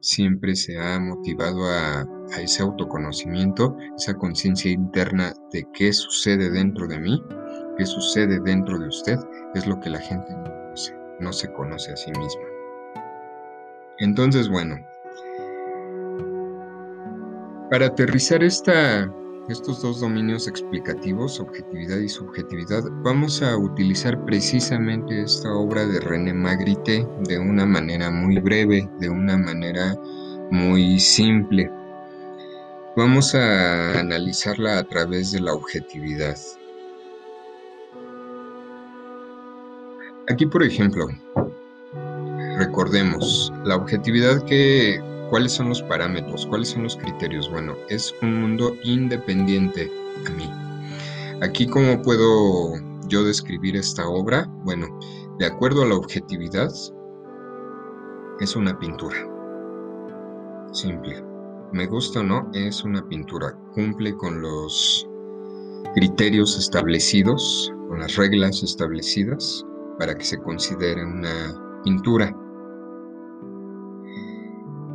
siempre 0.00 0.56
se 0.56 0.78
ha 0.78 0.98
motivado 0.98 1.64
a, 1.66 2.06
ese 2.40 2.62
autoconocimiento, 2.62 3.76
esa 3.96 4.14
conciencia 4.14 4.70
interna 4.70 5.32
de 5.52 5.66
qué 5.74 5.92
sucede 5.92 6.48
dentro 6.50 6.86
de 6.86 6.98
mí, 6.98 7.20
qué 7.76 7.84
sucede 7.84 8.38
dentro 8.40 8.78
de 8.78 8.86
usted, 8.86 9.18
es 9.54 9.66
lo 9.66 9.80
que 9.80 9.90
la 9.90 9.98
gente 9.98 10.30
no 10.30 10.44
conoce, 10.44 10.96
no 11.18 11.32
se 11.32 11.52
conoce 11.52 11.92
a 11.92 11.96
sí 11.96 12.10
misma. 12.12 12.42
Entonces, 13.98 14.48
bueno, 14.48 14.76
para 17.70 17.86
aterrizar 17.86 18.42
esta, 18.44 19.12
estos 19.48 19.82
dos 19.82 20.00
dominios 20.00 20.46
explicativos, 20.46 21.40
objetividad 21.40 21.98
y 21.98 22.08
subjetividad, 22.08 22.84
vamos 23.02 23.42
a 23.42 23.56
utilizar 23.56 24.24
precisamente 24.24 25.22
esta 25.22 25.52
obra 25.52 25.86
de 25.86 26.00
René 26.00 26.32
Magritte 26.32 27.06
de 27.24 27.38
una 27.38 27.66
manera 27.66 28.10
muy 28.10 28.38
breve, 28.38 28.88
de 29.00 29.08
una 29.08 29.36
manera 29.36 29.96
muy 30.50 31.00
simple. 31.00 31.70
Vamos 32.96 33.34
a 33.34 33.98
analizarla 33.98 34.78
a 34.78 34.84
través 34.84 35.32
de 35.32 35.40
la 35.40 35.54
objetividad. 35.54 36.36
Aquí, 40.28 40.46
por 40.46 40.62
ejemplo, 40.62 41.08
recordemos, 42.56 43.52
la 43.64 43.76
objetividad 43.76 44.44
que, 44.44 45.00
¿cuáles 45.30 45.52
son 45.52 45.68
los 45.68 45.82
parámetros? 45.82 46.46
¿Cuáles 46.46 46.68
son 46.70 46.82
los 46.82 46.96
criterios? 46.96 47.50
Bueno, 47.50 47.76
es 47.88 48.14
un 48.20 48.40
mundo 48.42 48.76
independiente 48.82 49.90
a 50.26 50.30
mí. 50.30 50.50
Aquí, 51.40 51.66
¿cómo 51.66 52.02
puedo 52.02 52.74
yo 53.08 53.24
describir 53.24 53.76
esta 53.76 54.06
obra? 54.06 54.46
Bueno, 54.64 54.86
de 55.38 55.46
acuerdo 55.46 55.82
a 55.82 55.86
la 55.86 55.94
objetividad, 55.94 56.70
es 58.40 58.56
una 58.56 58.78
pintura. 58.78 59.16
Simple. 60.72 61.24
Me 61.72 61.86
gusta 61.86 62.20
o 62.20 62.22
no, 62.24 62.50
es 62.52 62.84
una 62.84 63.06
pintura. 63.08 63.56
Cumple 63.72 64.16
con 64.16 64.42
los 64.42 65.08
criterios 65.94 66.58
establecidos, 66.58 67.72
con 67.88 68.00
las 68.00 68.16
reglas 68.16 68.62
establecidas 68.62 69.64
para 69.98 70.14
que 70.14 70.24
se 70.24 70.38
considere 70.38 71.04
una 71.04 71.80
pintura. 71.84 72.34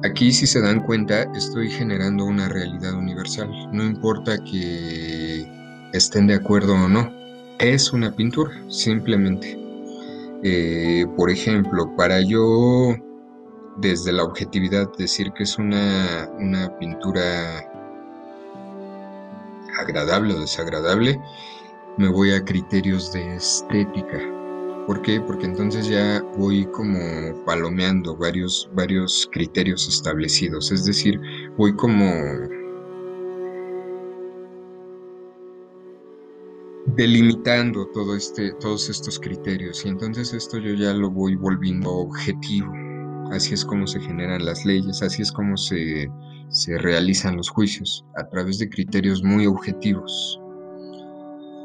Aquí 0.06 0.32
si 0.32 0.46
se 0.46 0.62
dan 0.62 0.82
cuenta 0.82 1.24
estoy 1.34 1.68
generando 1.68 2.26
una 2.26 2.48
realidad 2.48 2.94
universal. 2.94 3.50
No 3.72 3.84
importa 3.84 4.38
que 4.38 5.50
estén 5.94 6.28
de 6.28 6.36
acuerdo 6.36 6.76
o 6.76 6.88
no. 6.88 7.12
Es 7.58 7.92
una 7.92 8.12
pintura, 8.12 8.52
simplemente. 8.70 9.58
Eh, 10.44 11.08
por 11.18 11.32
ejemplo, 11.32 11.96
para 11.96 12.22
yo 12.22 12.96
desde 13.78 14.12
la 14.12 14.24
objetividad 14.24 14.92
decir 14.96 15.32
que 15.32 15.42
es 15.42 15.58
una, 15.58 16.30
una 16.38 16.78
pintura 16.78 17.68
agradable 19.80 20.36
o 20.36 20.40
desagradable, 20.40 21.20
me 21.98 22.10
voy 22.10 22.32
a 22.32 22.46
criterios 22.46 23.12
de 23.12 23.38
estética. 23.38 24.20
¿Por 24.88 25.02
qué? 25.02 25.20
Porque 25.20 25.48
entonces 25.48 25.88
ya 25.88 26.22
voy 26.38 26.66
como 26.68 27.00
palomeando 27.44 28.16
varios, 28.16 28.70
varios 28.76 29.28
criterios 29.32 29.88
establecidos, 29.88 30.72
es 30.72 30.86
decir, 30.86 31.20
voy 31.58 31.76
como 31.76 32.06
delimitando 36.96 37.88
todo 37.88 38.16
este, 38.16 38.54
todos 38.60 38.88
estos 38.90 39.20
criterios 39.20 39.84
y 39.86 39.90
entonces 39.90 40.34
esto 40.34 40.60
yo 40.60 40.76
ya 40.76 40.94
lo 40.94 41.10
voy 41.10 41.36
volviendo 41.36 41.90
objetivo. 41.92 42.72
Así 43.32 43.56
es 43.56 43.66
como 43.66 43.88
se 43.88 44.00
generan 44.00 44.46
las 44.46 44.66
leyes, 44.66 45.02
así 45.02 45.24
es 45.24 45.32
como 45.32 45.58
se, 45.58 46.08
se 46.50 46.78
realizan 46.78 47.38
los 47.38 47.50
juicios, 47.50 48.06
a 48.18 48.30
través 48.30 48.60
de 48.60 48.70
criterios 48.70 49.24
muy 49.24 49.48
objetivos. 49.48 50.40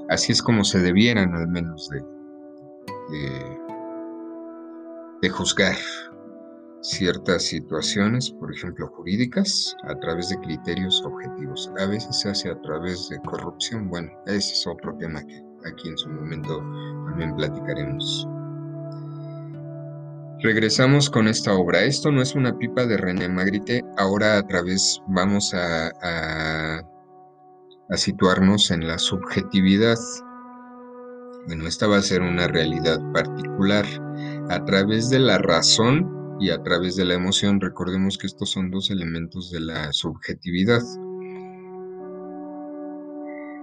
Así 0.09 0.33
es 0.33 0.43
como 0.43 0.65
se 0.65 0.81
debieran 0.81 1.35
al 1.35 1.49
menos 1.49 1.91
de, 1.91 2.03
de, 3.11 3.59
juzgar 5.31 5.77
ciertas 6.83 7.43
situaciones, 7.43 8.31
por 8.31 8.53
ejemplo 8.53 8.89
jurídicas, 8.89 9.77
a 9.85 9.95
través 10.01 10.31
de 10.31 10.41
criterios 10.41 11.03
objetivos. 11.05 11.71
A 11.79 11.87
veces 11.87 12.19
se 12.21 12.31
hace 12.31 12.51
a 12.51 12.61
través 12.63 13.09
de 13.11 13.19
corrupción. 13.21 13.89
Bueno, 13.89 14.11
ese 14.27 14.55
es 14.55 14.67
otro 14.67 14.97
tema 14.97 15.23
que 15.25 15.45
aquí 15.71 15.89
en 15.89 15.99
su 15.99 16.09
momento 16.09 16.59
también 17.07 17.37
platicaremos. 17.37 18.27
Regresamos 20.43 21.11
con 21.11 21.29
esta 21.29 21.53
obra. 21.53 21.83
Esto 21.83 22.11
no 22.11 22.23
es 22.23 22.35
una 22.35 22.57
pipa 22.57 22.87
de 22.87 22.97
René 22.97 23.29
Magritte. 23.29 23.85
Ahora 23.99 24.39
a 24.39 24.47
través 24.47 25.03
vamos 25.07 25.53
a, 25.53 25.91
a 27.91 27.97
situarnos 27.97 28.71
en 28.71 28.87
la 28.87 28.99
subjetividad 28.99 29.99
bueno, 31.47 31.67
esta 31.67 31.87
va 31.87 31.99
a 31.99 32.03
ser 32.03 32.23
una 32.23 32.47
realidad 32.47 33.01
particular 33.13 33.87
a 34.49 34.65
través 34.65 35.11
de 35.11 35.19
la 35.19 35.39
razón 35.39 36.37
y 36.41 36.51
a 36.51 36.63
través 36.63 36.97
de 36.97 37.05
la 37.05 37.15
emoción. 37.15 37.61
Recordemos 37.61 38.19
que 38.19 38.27
estos 38.27 38.51
son 38.51 38.71
dos 38.71 38.91
elementos 38.91 39.51
de 39.51 39.61
la 39.61 39.93
subjetividad. 39.93 40.81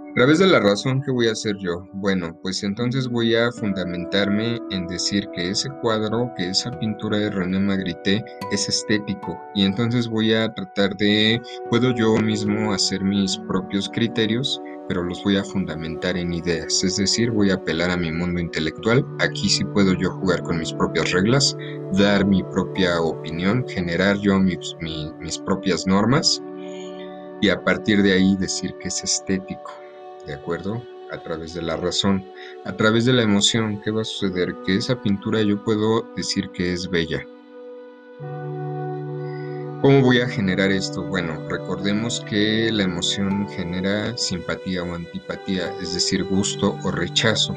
A 0.10 0.20
través 0.20 0.40
de 0.40 0.48
la 0.48 0.60
razón, 0.60 1.04
¿qué 1.04 1.12
voy 1.12 1.28
a 1.28 1.34
hacer 1.34 1.56
yo? 1.60 1.88
Bueno, 1.94 2.36
pues 2.42 2.64
entonces 2.64 3.08
voy 3.08 3.36
a 3.36 3.52
fundamentarme 3.52 4.60
en 4.72 4.88
decir 4.88 5.28
que 5.36 5.52
ese 5.52 5.70
cuadro, 5.84 6.32
que 6.36 6.50
esa 6.50 6.72
pintura 6.80 7.20
de 7.20 7.30
René 7.30 7.60
Magritte 7.60 8.26
es 8.52 8.68
estético 8.68 9.40
y 9.54 9.64
entonces 9.64 10.08
voy 10.08 10.34
a 10.34 10.52
tratar 10.56 10.98
de, 10.98 11.40
puedo 11.70 11.94
yo 11.94 12.16
mismo 12.16 12.74
hacer 12.74 13.04
mis 13.04 13.38
propios 13.48 13.88
criterios 13.90 14.60
pero 14.88 15.04
los 15.04 15.24
voy 15.24 15.38
a 15.38 15.44
fundamentar 15.44 16.18
en 16.18 16.34
ideas, 16.34 16.84
es 16.84 16.98
decir, 16.98 17.32
voy 17.32 17.52
a 17.52 17.56
apelar 17.56 17.92
a 17.92 17.98
mi 17.98 18.12
mundo 18.12 18.40
intelectual, 18.40 19.06
aquí 19.20 19.50
sí 19.50 19.64
puedo 19.66 19.94
yo 19.94 20.12
jugar 20.12 20.42
con 20.44 20.60
mis 20.60 20.74
propias 20.74 21.12
reglas, 21.12 21.58
dar 21.94 22.26
mi 22.26 22.44
propia 22.44 23.02
opinión, 23.02 23.66
generar 23.68 24.18
yo 24.20 24.40
mis, 24.40 24.76
mis 25.20 25.38
propias 25.40 25.86
normas 25.88 26.42
y 27.42 27.50
a 27.50 27.64
partir 27.64 28.02
de 28.02 28.14
ahí 28.14 28.36
decir 28.38 28.74
que 28.80 28.88
es 28.88 29.04
estético, 29.04 29.72
¿de 30.26 30.34
acuerdo? 30.34 30.82
A 31.12 31.18
través 31.18 31.54
de 31.54 31.62
la 31.62 31.78
razón, 31.78 32.26
a 32.66 32.76
través 32.76 33.06
de 33.06 33.14
la 33.14 33.24
emoción, 33.24 33.82
¿qué 33.82 33.92
va 33.92 34.02
a 34.02 34.06
suceder? 34.06 34.56
Que 34.66 34.76
esa 34.76 35.02
pintura 35.02 35.42
yo 35.42 35.64
puedo 35.64 36.02
decir 36.16 36.50
que 36.52 36.74
es 36.74 36.90
bella. 36.90 37.26
¿Cómo 39.82 40.02
voy 40.02 40.22
a 40.22 40.28
generar 40.28 40.72
esto? 40.72 41.04
Bueno, 41.04 41.40
recordemos 41.48 42.26
que 42.28 42.72
la 42.72 42.82
emoción 42.82 43.48
genera 43.48 44.18
simpatía 44.18 44.82
o 44.82 44.96
antipatía, 44.96 45.72
es 45.80 45.94
decir, 45.94 46.24
gusto 46.24 46.76
o 46.84 46.90
rechazo. 46.90 47.56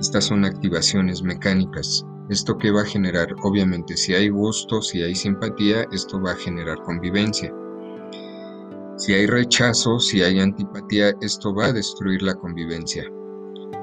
Estas 0.00 0.24
son 0.24 0.44
activaciones 0.44 1.22
mecánicas. 1.22 2.04
¿Esto 2.28 2.58
qué 2.58 2.72
va 2.72 2.82
a 2.82 2.86
generar? 2.86 3.28
Obviamente, 3.44 3.96
si 3.96 4.14
hay 4.14 4.30
gusto, 4.30 4.82
si 4.82 5.00
hay 5.00 5.14
simpatía, 5.14 5.86
esto 5.92 6.20
va 6.20 6.32
a 6.32 6.36
generar 6.36 6.82
convivencia. 6.82 7.54
Si 8.96 9.14
hay 9.14 9.26
rechazo, 9.26 10.00
si 10.00 10.22
hay 10.22 10.40
antipatía, 10.40 11.14
esto 11.20 11.54
va 11.54 11.66
a 11.66 11.72
destruir 11.72 12.20
la 12.20 12.34
convivencia. 12.34 13.04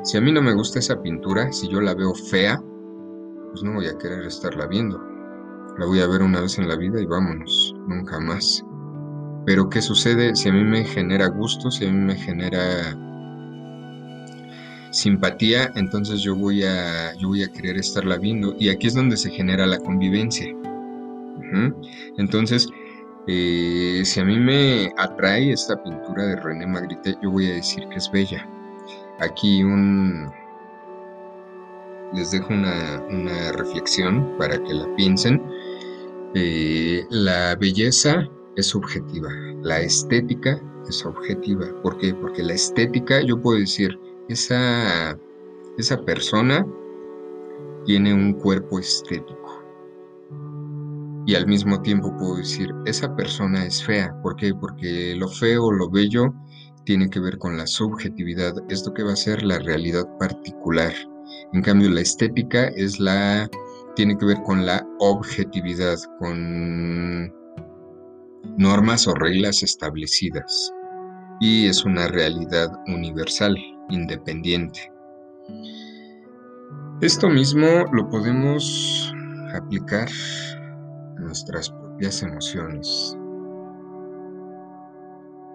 Si 0.04 0.18
a 0.18 0.22
mí 0.22 0.34
no 0.34 0.42
me 0.42 0.54
gusta 0.54 0.80
esa 0.80 1.02
pintura, 1.02 1.54
si 1.54 1.70
yo 1.70 1.80
la 1.80 1.96
veo 1.96 2.14
fea, 2.14 2.62
pues 3.52 3.64
no 3.64 3.76
voy 3.76 3.88
a 3.88 3.98
querer 3.98 4.26
estarla 4.26 4.68
viendo. 4.68 5.15
La 5.78 5.86
voy 5.86 6.00
a 6.00 6.08
ver 6.08 6.22
una 6.22 6.42
vez 6.42 6.58
en 6.58 6.68
la 6.68 6.76
vida 6.76 7.02
y 7.02 7.06
vámonos, 7.06 7.76
nunca 7.88 8.20
más. 8.20 8.64
Pero 9.46 9.70
¿qué 9.70 9.82
sucede 9.82 10.36
si 10.36 10.50
a 10.50 10.54
mí 10.54 10.64
me 10.64 10.86
genera 10.86 11.28
gusto, 11.28 11.70
si 11.70 11.86
a 11.86 11.92
mí 11.92 12.00
me 12.00 12.16
genera 12.16 12.96
simpatía, 14.96 15.72
entonces 15.76 16.22
yo 16.22 16.36
voy 16.36 16.64
a, 16.64 17.14
yo 17.16 17.28
voy 17.28 17.44
a 17.44 17.52
querer 17.52 17.78
estarla 17.78 18.18
viendo. 18.18 18.56
Y 18.58 18.70
aquí 18.70 18.88
es 18.88 18.94
donde 18.94 19.18
se 19.18 19.30
genera 19.30 19.66
la 19.66 19.78
convivencia. 19.80 20.48
Entonces, 22.18 22.68
eh, 23.28 24.02
si 24.04 24.20
a 24.20 24.26
mí 24.26 24.40
me 24.40 24.92
atrae 24.98 25.52
esta 25.52 25.82
pintura 25.82 26.26
de 26.26 26.36
René 26.38 26.68
Magritte, 26.68 27.16
yo 27.22 27.32
voy 27.32 27.52
a 27.52 27.56
decir 27.56 27.88
que 27.90 27.98
es 27.98 28.10
bella. 28.12 28.48
Aquí 29.20 29.64
un, 29.64 30.30
les 32.14 32.32
dejo 32.32 32.54
una, 32.54 33.02
una 33.10 33.52
reflexión 33.54 34.36
para 34.38 34.58
que 34.58 34.74
la 34.74 34.88
piensen. 34.96 35.42
Eh, 36.38 37.06
la 37.12 37.56
belleza 37.56 38.28
es 38.58 38.66
subjetiva, 38.66 39.30
la 39.64 39.80
estética 39.80 40.62
es 40.86 41.06
objetiva. 41.06 41.66
¿Por 41.82 41.98
qué? 41.98 42.14
Porque 42.14 42.44
la 42.44 42.54
estética, 42.54 43.22
yo 43.22 43.42
puedo 43.42 43.58
decir, 43.58 43.98
esa, 44.28 45.18
esa 45.78 46.04
persona 46.04 46.68
tiene 47.86 48.14
un 48.14 48.34
cuerpo 48.34 48.80
estético. 48.80 49.64
Y 51.26 51.36
al 51.36 51.48
mismo 51.48 51.82
tiempo 51.82 52.14
puedo 52.18 52.36
decir, 52.36 52.70
esa 52.86 53.16
persona 53.16 53.66
es 53.66 53.82
fea. 53.82 54.14
¿Por 54.22 54.36
qué? 54.36 54.54
Porque 54.54 55.16
lo 55.16 55.30
feo, 55.30 55.72
lo 55.72 55.90
bello, 55.90 56.34
tiene 56.84 57.10
que 57.10 57.22
ver 57.22 57.38
con 57.38 57.58
la 57.58 57.66
subjetividad, 57.66 58.54
esto 58.68 58.94
que 58.94 59.04
va 59.04 59.14
a 59.14 59.16
ser 59.16 59.42
la 59.42 59.60
realidad 59.60 60.06
particular. 60.20 60.94
En 61.54 61.62
cambio, 61.62 61.90
la 61.90 62.02
estética 62.02 62.68
es 62.76 63.00
la 63.00 63.50
tiene 63.96 64.18
que 64.18 64.26
ver 64.26 64.42
con 64.44 64.66
la 64.66 64.86
objetividad, 65.00 65.98
con 66.20 67.34
normas 68.58 69.08
o 69.08 69.14
reglas 69.16 69.64
establecidas. 69.64 70.74
Y 71.40 71.68
es 71.68 71.84
una 71.84 72.08
realidad 72.08 72.72
universal 72.88 73.58
independiente. 73.90 74.92
Esto 77.02 77.30
mismo 77.30 77.68
lo 77.92 78.10
podemos 78.10 79.14
aplicar 79.54 80.08
a 80.10 81.20
nuestras 81.20 81.70
propias 81.70 82.24
emociones. 82.24 83.18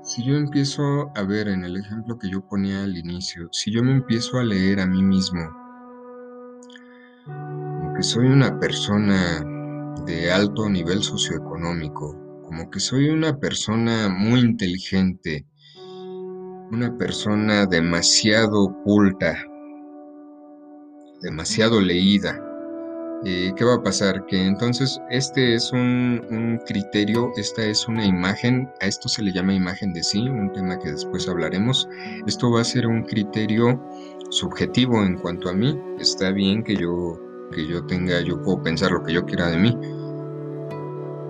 Si 0.02 0.24
yo 0.24 0.34
empiezo 0.36 1.10
a 1.14 1.22
ver 1.22 1.48
en 1.48 1.64
el 1.64 1.76
ejemplo 1.76 2.18
que 2.18 2.30
yo 2.30 2.40
ponía 2.46 2.82
al 2.82 2.96
inicio, 2.96 3.48
si 3.52 3.70
yo 3.70 3.82
me 3.82 3.92
empiezo 3.92 4.38
a 4.38 4.44
leer 4.44 4.80
a 4.80 4.86
mí 4.86 5.02
mismo, 5.02 5.40
que 7.96 8.02
soy 8.02 8.26
una 8.26 8.58
persona 8.58 9.44
de 10.06 10.30
alto 10.30 10.68
nivel 10.68 11.02
socioeconómico, 11.02 12.16
como 12.44 12.70
que 12.70 12.80
soy 12.80 13.08
una 13.08 13.38
persona 13.38 14.08
muy 14.08 14.40
inteligente, 14.40 15.46
una 16.70 16.96
persona 16.96 17.66
demasiado 17.66 18.74
culta, 18.84 19.36
demasiado 21.20 21.80
leída. 21.80 22.40
Eh, 23.24 23.52
¿Qué 23.54 23.64
va 23.64 23.74
a 23.74 23.82
pasar? 23.82 24.24
Que 24.26 24.46
entonces 24.46 24.98
este 25.10 25.54
es 25.54 25.72
un, 25.72 26.58
criterio, 26.66 27.30
esta 27.36 27.62
es 27.64 27.86
una 27.86 28.06
imagen, 28.06 28.68
a 28.80 28.86
esto 28.86 29.08
se 29.08 29.22
le 29.22 29.32
llama 29.32 29.52
imagen 29.52 29.92
de 29.92 30.02
sí, 30.02 30.26
un 30.26 30.50
tema 30.52 30.78
que 30.78 30.92
después 30.92 31.28
hablaremos. 31.28 31.86
Esto 32.26 32.50
va 32.50 32.62
a 32.62 32.64
ser 32.64 32.86
un 32.86 33.02
criterio 33.02 33.78
subjetivo 34.30 35.02
en 35.02 35.18
cuanto 35.18 35.50
a 35.50 35.52
mí. 35.52 35.78
Está 35.98 36.30
bien 36.30 36.62
que 36.64 36.76
yo, 36.76 37.20
que 37.50 37.66
yo 37.66 37.84
tenga, 37.84 38.20
yo 38.20 38.42
puedo 38.42 38.62
pensar 38.62 38.92
lo 38.92 39.02
que 39.02 39.12
yo 39.12 39.24
quiera 39.24 39.48
de 39.48 39.58
mí, 39.58 39.76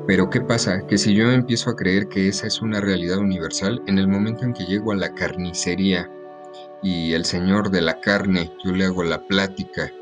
pero 0.07 0.29
¿qué 0.29 0.41
pasa? 0.41 0.87
Que 0.87 0.99
si 0.99 1.15
yo 1.15 1.31
empiezo 1.31 1.71
a 1.71 1.77
creer 1.77 2.09
que 2.09 2.29
esa 2.29 2.47
es 2.47 2.61
una 2.63 2.81
realidad 2.81 3.19
universal, 3.19 3.83
en 3.87 3.99
el 3.99 4.09
momento 4.09 4.45
en 4.45 4.53
que 4.53 4.65
llego 4.65 4.93
a 4.93 4.97
la 4.97 5.15
carnicería 5.15 6.11
y 6.83 7.13
el 7.13 7.25
señor 7.25 7.71
de 7.71 7.83
la 7.83 8.01
carne, 8.01 8.51
yo 8.65 8.73
le 8.73 8.87
hago 8.87 9.05
la 9.05 9.25
plática, 9.27 9.93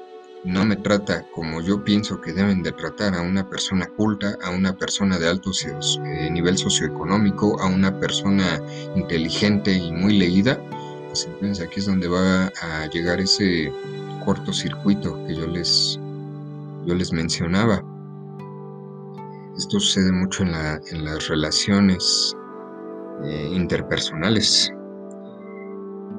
no 0.44 0.64
me 0.64 0.76
trata 0.76 1.26
como 1.34 1.60
yo 1.60 1.84
pienso 1.84 2.20
que 2.20 2.32
deben 2.32 2.62
de 2.62 2.72
tratar 2.72 3.14
a 3.14 3.22
una 3.22 3.50
persona 3.50 3.86
culta, 3.86 4.38
a 4.42 4.50
una 4.50 4.76
persona 4.76 5.18
de 5.18 5.28
alto 5.28 5.50
eh, 5.50 6.30
nivel 6.30 6.56
socioeconómico, 6.56 7.60
a 7.60 7.66
una 7.66 7.98
persona 8.00 8.62
inteligente 8.96 9.72
y 9.72 9.92
muy 9.92 10.16
leída, 10.16 10.58
pues 11.08 11.26
entonces 11.26 11.66
aquí 11.66 11.80
es 11.80 11.86
donde 11.86 12.08
va 12.08 12.46
a 12.46 12.86
llegar 12.90 13.20
ese 13.20 13.72
cortocircuito 14.24 15.22
que 15.26 15.34
yo 15.34 15.46
les, 15.46 15.98
yo 16.88 16.94
les 16.94 17.12
mencionaba. 17.12 17.84
Esto 19.56 19.78
sucede 19.78 20.10
mucho 20.10 20.42
en, 20.42 21.04
las 21.04 21.28
relaciones 21.28 22.34
eh, 23.24 23.50
interpersonales. 23.52 24.72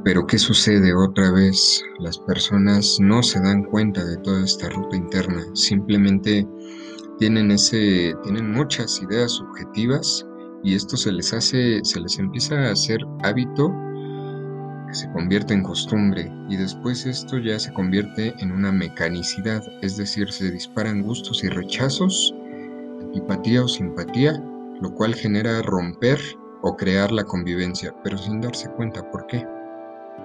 Pero 0.04 0.28
¿qué 0.28 0.38
sucede 0.38 0.94
otra 0.94 1.32
vez? 1.32 1.84
Las 2.00 2.20
personas 2.20 2.98
no 3.00 3.24
se 3.24 3.40
dan 3.42 3.64
cuenta 3.64 4.06
de 4.06 4.18
toda 4.18 4.44
esta 4.44 4.70
ruta 4.70 4.96
interna, 4.96 5.44
simplemente 5.56 6.48
tienen 7.18 7.52
ese 7.52 8.14
tienen 8.24 8.52
muchas 8.52 9.02
ideas 9.02 9.32
subjetivas 9.32 10.26
y 10.64 10.76
esto 10.76 10.96
se 10.96 11.12
les 11.12 11.34
hace 11.34 11.82
se 11.84 12.00
les 12.00 12.18
empieza 12.18 12.56
a 12.56 12.72
hacer 12.72 13.00
hábito 13.24 13.74
que 14.90 14.96
se 14.96 15.12
convierte 15.12 15.54
en 15.54 15.64
costumbre 15.64 16.32
y 16.50 16.58
después 16.58 17.06
esto 17.06 17.38
ya 17.38 17.58
se 17.60 17.72
convierte 17.72 18.34
en 18.40 18.52
una 18.52 18.72
mecanicidad, 18.72 19.64
es 19.82 19.98
decir, 19.98 20.32
se 20.32 20.52
disparan 20.52 21.04
gustos 21.04 21.44
y 21.44 21.50
rechazos 21.50 22.34
antipatía 23.10 23.64
o 23.64 23.68
simpatía, 23.68 24.44
lo 24.82 24.94
cual 24.94 25.16
genera 25.16 25.62
romper 25.62 26.20
o 26.62 26.76
crear 26.76 27.12
la 27.12 27.24
convivencia, 27.24 27.94
pero 28.04 28.18
sin 28.18 28.42
darse 28.42 28.70
cuenta 28.72 29.10
por 29.10 29.26
qué. 29.28 29.46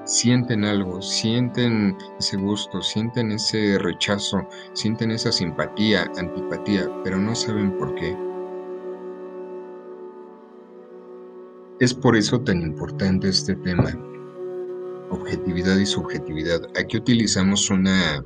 Sienten 0.05 0.65
algo, 0.65 1.01
sienten 1.01 1.97
ese 2.19 2.37
gusto, 2.37 2.83
sienten 2.83 3.33
ese 3.33 3.79
rechazo, 3.79 4.47
sienten 4.75 5.13
esa 5.13 5.33
simpatía, 5.33 6.11
antipatía, 6.19 6.91
pero 7.03 7.17
no 7.17 7.35
saben 7.35 7.77
por 7.79 7.95
qué. 7.95 8.17
Es 11.81 11.95
por 11.95 12.17
eso 12.17 12.41
tan 12.41 12.61
importante 12.61 13.29
este 13.29 13.55
tema, 13.57 13.97
objetividad 15.15 15.77
y 15.79 15.87
subjetividad. 15.87 16.63
Aquí 16.77 16.97
utilizamos 16.97 17.71
una 17.71 18.25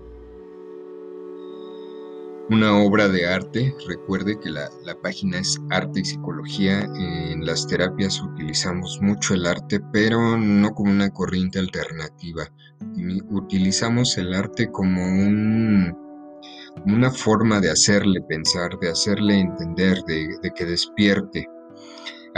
una 2.50 2.78
obra 2.78 3.08
de 3.08 3.26
arte. 3.26 3.74
Recuerde 3.86 4.38
que 4.40 4.50
la, 4.50 4.70
página 5.02 5.38
es 5.38 5.60
Arte 5.70 6.00
y 6.00 6.04
Psicología. 6.04 6.80
En 6.80 7.44
las 7.44 7.66
terapias 7.66 8.22
utilizamos 8.22 8.98
mucho 9.02 9.34
el 9.34 9.46
arte, 9.46 9.80
pero 9.92 10.36
no 10.36 10.74
como 10.74 10.90
una 10.90 11.10
corriente 11.10 11.58
alternativa. 11.58 12.50
Utilizamos 13.30 14.16
el 14.18 14.32
arte 14.34 14.70
como 14.70 15.02
un, 15.02 15.96
una 16.86 17.10
forma 17.10 17.60
de 17.60 17.70
hacerle 17.70 18.22
pensar, 18.22 18.78
de 18.80 18.90
hacerle 18.90 19.40
entender, 19.40 20.02
de, 20.04 20.38
de 20.42 20.50
que 20.54 20.64
despierte. 20.64 21.46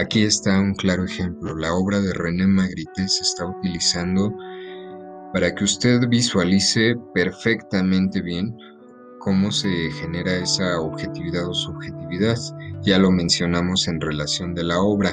Aquí 0.00 0.22
está 0.22 0.58
un 0.58 0.74
claro 0.74 1.04
ejemplo. 1.04 1.54
La 1.54 1.74
obra 1.74 2.00
de 2.00 2.14
René 2.14 2.46
Magritte 2.46 3.06
se 3.06 3.22
está 3.22 3.44
utilizando 3.44 4.34
para 5.34 5.54
que 5.54 5.64
usted 5.64 6.08
visualice 6.08 6.96
perfectamente 7.12 8.22
bien 8.22 8.56
cómo 9.18 9.52
se 9.52 9.68
genera 10.00 10.36
esa 10.36 10.80
objetividad 10.80 11.46
o 11.46 11.52
subjetividad. 11.52 12.38
Ya 12.80 12.98
lo 12.98 13.10
mencionamos 13.10 13.88
en 13.88 14.00
relación 14.00 14.54
de 14.54 14.64
la 14.64 14.80
obra. 14.80 15.12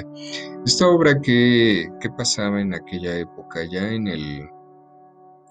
Esta 0.64 0.88
obra, 0.88 1.20
¿qué, 1.20 1.86
pasaba 2.16 2.58
en 2.58 2.72
aquella 2.72 3.18
época? 3.18 3.64
Ya 3.70 3.92
en, 3.92 4.08
el, 4.08 4.48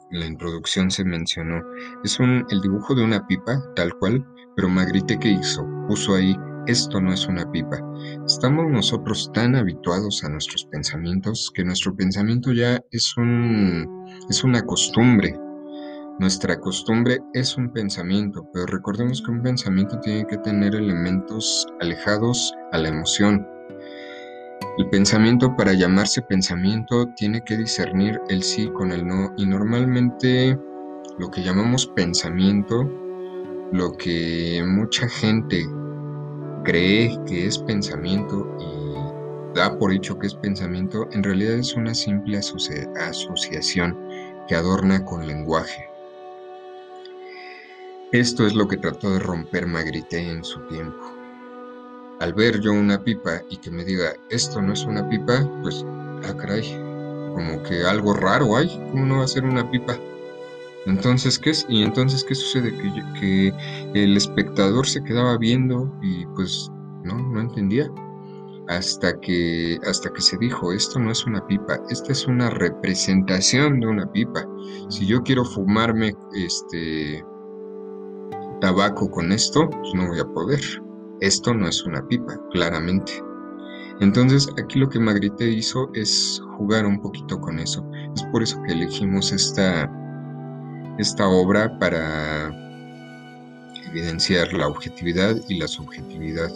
la 0.09 0.25
introducción 0.25 0.89
se 0.89 1.03
mencionó. 1.03 1.61
Es 2.03 2.19
un, 2.19 2.43
el 2.49 2.59
dibujo 2.61 2.95
de 2.95 3.03
una 3.03 3.27
pipa, 3.27 3.61
tal 3.75 3.93
cual, 3.99 4.25
pero 4.55 4.67
Magritte, 4.67 5.19
¿qué 5.19 5.29
hizo? 5.29 5.63
Puso 5.87 6.15
ahí, 6.15 6.35
esto 6.67 7.01
no 7.01 7.13
es 7.13 7.27
una 7.27 7.49
pipa. 7.51 7.79
Estamos 8.25 8.69
nosotros 8.69 9.31
tan 9.33 9.55
habituados 9.55 10.23
a 10.23 10.29
nuestros 10.29 10.65
pensamientos 10.65 11.51
que 11.53 11.63
nuestro 11.63 11.95
pensamiento 11.95 12.53
ya 12.53 12.81
es, 12.91 13.17
un, 13.17 14.05
es 14.29 14.43
una 14.43 14.61
costumbre 14.61 15.35
Nuestra 16.19 16.59
costumbre 16.59 17.19
es 17.35 17.57
un 17.57 17.71
pensamiento, 17.71 18.49
pero 18.51 18.65
recordemos 18.65 19.21
que 19.21 19.29
un 19.29 19.43
pensamiento 19.43 19.99
tiene 19.99 20.25
que 20.25 20.39
tener 20.39 20.73
elementos 20.73 21.67
alejados 21.79 22.55
a 22.71 22.79
la 22.79 22.89
emoción. 22.89 23.47
El 24.79 24.89
pensamiento 24.89 25.55
para 25.55 25.73
llamarse 25.73 26.23
pensamiento 26.23 27.05
tiene 27.15 27.43
que 27.43 27.55
discernir 27.55 28.19
el 28.29 28.41
sí 28.41 28.67
con 28.73 28.91
el 28.91 29.05
no 29.05 29.31
y 29.37 29.45
normalmente 29.45 30.57
lo 31.19 31.29
que 31.29 31.43
llamamos 31.43 31.85
pensamiento, 31.95 32.89
lo 33.71 33.91
que 33.91 34.63
mucha 34.65 35.07
gente 35.07 35.67
cree 36.67 37.17
que 37.25 37.47
es 37.47 37.57
pensamiento 37.59 38.45
y 38.59 39.55
da 39.57 39.79
por 39.79 39.93
hecho 39.93 40.19
que 40.19 40.27
es 40.27 40.35
pensamiento, 40.35 41.07
en 41.13 41.23
realidad 41.23 41.53
es 41.53 41.73
una 41.75 41.95
simple 41.95 42.37
asociación 42.37 43.97
que 44.49 44.55
adorna 44.55 45.05
con 45.05 45.25
lenguaje. 45.25 45.87
Esto 48.11 48.45
es 48.45 48.53
lo 48.53 48.67
que 48.67 48.75
trató 48.75 49.11
de 49.11 49.19
romper 49.19 49.65
Magritte 49.65 50.17
en 50.17 50.43
su 50.43 50.59
tiempo. 50.67 51.09
Al 52.19 52.33
ver 52.33 52.59
yo 52.59 52.73
una 52.73 53.01
pipa 53.01 53.43
y 53.49 53.55
que 53.57 53.71
me 53.71 53.85
diga, 53.85 54.15
esto 54.29 54.61
no 54.61 54.73
es 54.73 54.83
una 54.83 55.07
pipa, 55.07 55.49
pues, 55.61 55.85
ah, 56.25 56.35
caray, 56.35 56.69
como 57.33 57.63
que 57.63 57.85
algo 57.85 58.13
raro 58.13 58.57
hay, 58.57 58.67
¿cómo 58.91 59.05
no 59.05 59.19
va 59.19 59.23
a 59.23 59.29
ser 59.29 59.45
una 59.45 59.71
pipa? 59.71 59.97
Entonces, 60.87 61.37
¿qué? 61.37 61.51
Y 61.67 61.83
entonces, 61.83 62.23
¿qué 62.23 62.33
sucede? 62.33 62.71
Que, 62.71 63.53
que 63.93 64.03
el 64.03 64.15
espectador 64.15 64.87
se 64.87 65.03
quedaba 65.03 65.37
viendo 65.37 65.93
y 66.01 66.25
pues 66.27 66.71
no, 67.03 67.17
no 67.17 67.41
entendía. 67.41 67.91
Hasta 68.69 69.17
que, 69.19 69.77
hasta 69.85 70.11
que 70.11 70.21
se 70.21 70.37
dijo, 70.37 70.73
esto 70.73 70.99
no 70.99 71.11
es 71.11 71.25
una 71.25 71.45
pipa, 71.45 71.79
esta 71.89 72.11
es 72.11 72.25
una 72.27 72.49
representación 72.49 73.79
de 73.79 73.87
una 73.87 74.11
pipa. 74.11 74.45
Si 74.89 75.05
yo 75.05 75.21
quiero 75.23 75.45
fumarme 75.45 76.13
este 76.33 77.23
tabaco 78.59 79.09
con 79.09 79.31
esto, 79.31 79.69
pues 79.69 79.93
no 79.93 80.07
voy 80.07 80.19
a 80.19 80.25
poder. 80.33 80.61
Esto 81.19 81.53
no 81.53 81.67
es 81.67 81.85
una 81.85 82.05
pipa, 82.07 82.37
claramente. 82.51 83.23
Entonces 83.99 84.47
aquí 84.61 84.79
lo 84.79 84.89
que 84.89 84.99
Magritte 84.99 85.49
hizo 85.49 85.89
es 85.93 86.41
jugar 86.57 86.85
un 86.85 87.01
poquito 87.01 87.39
con 87.39 87.59
eso. 87.59 87.85
Es 88.15 88.23
por 88.31 88.43
eso 88.43 88.61
que 88.63 88.73
elegimos 88.73 89.31
esta, 89.31 89.89
esta 90.97 91.27
obra 91.27 91.77
para 91.79 92.51
evidenciar 93.89 94.51
la 94.53 94.67
objetividad 94.67 95.35
y 95.47 95.59
la 95.59 95.67
subjetividad. 95.67 96.51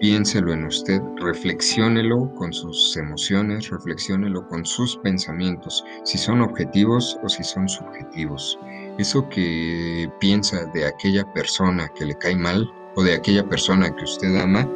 Piénselo 0.00 0.52
en 0.52 0.64
usted, 0.64 1.00
reflexiónelo 1.20 2.34
con 2.34 2.52
sus 2.52 2.96
emociones, 2.96 3.70
reflexiónelo 3.70 4.48
con 4.48 4.66
sus 4.66 4.96
pensamientos, 4.96 5.84
si 6.04 6.18
son 6.18 6.42
objetivos 6.42 7.18
o 7.22 7.28
si 7.28 7.44
son 7.44 7.68
subjetivos 7.68 8.58
eso 8.98 9.26
que 9.28 10.10
piensa 10.20 10.66
de 10.66 10.86
aquella 10.86 11.24
persona 11.32 11.88
que 11.94 12.04
le 12.04 12.14
cae 12.16 12.36
mal 12.36 12.70
o 12.94 13.02
de 13.02 13.14
aquella 13.14 13.48
persona 13.48 13.94
que 13.94 14.04
usted 14.04 14.36
ama, 14.36 14.68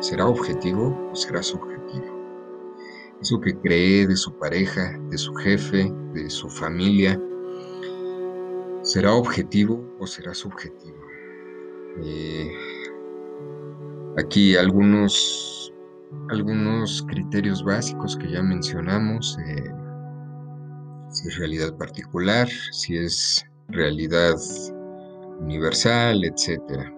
¿será 0.00 0.26
objetivo 0.26 1.10
o 1.10 1.16
será 1.16 1.42
subjetivo? 1.42 2.06
Eso 3.20 3.40
que 3.40 3.56
cree 3.58 4.06
de 4.06 4.16
su 4.16 4.38
pareja, 4.38 4.96
de 5.10 5.18
su 5.18 5.34
jefe, 5.34 5.92
de 6.12 6.30
su 6.30 6.48
familia, 6.48 7.20
¿será 8.86 9.12
objetivo 9.12 9.84
o 9.98 10.06
será 10.06 10.32
subjetivo? 10.32 10.96
Eh, 12.02 12.52
aquí 14.16 14.56
algunos, 14.56 15.72
algunos 16.30 17.04
criterios 17.08 17.64
básicos 17.64 18.16
que 18.16 18.30
ya 18.30 18.42
mencionamos. 18.42 19.36
Eh, 19.46 19.70
si 21.10 21.28
es 21.28 21.38
realidad 21.38 21.76
particular, 21.76 22.48
si 22.72 22.96
es 22.96 23.44
realidad 23.68 24.36
universal, 25.40 26.24
etc. 26.24 26.88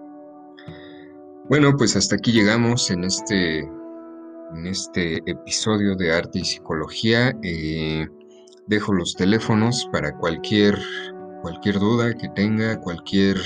Bueno, 1.49 1.75
pues 1.75 1.95
hasta 1.95 2.15
aquí 2.15 2.31
llegamos 2.31 2.91
en 2.91 3.03
este, 3.03 3.59
en 3.59 4.67
este 4.67 5.17
episodio 5.25 5.95
de 5.95 6.13
arte 6.13 6.39
y 6.39 6.45
psicología. 6.45 7.35
Eh, 7.41 8.07
dejo 8.67 8.93
los 8.93 9.15
teléfonos 9.15 9.89
para 9.91 10.15
cualquier, 10.17 10.77
cualquier 11.41 11.79
duda 11.79 12.13
que 12.13 12.29
tenga, 12.29 12.79
cualquier, 12.79 13.37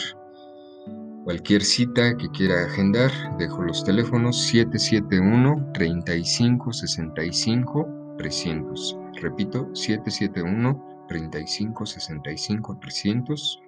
cualquier 1.23 1.63
cita 1.63 2.15
que 2.17 2.29
quiera 2.31 2.65
agendar. 2.65 3.11
Dejo 3.37 3.61
los 3.63 3.83
teléfonos 3.83 4.37
771 4.47 5.71
3565 5.73 7.87
300. 8.17 8.97
Repito, 9.21 9.69
771 9.73 11.05
35 11.07 11.85
65 11.85 12.77
300. 12.81 13.59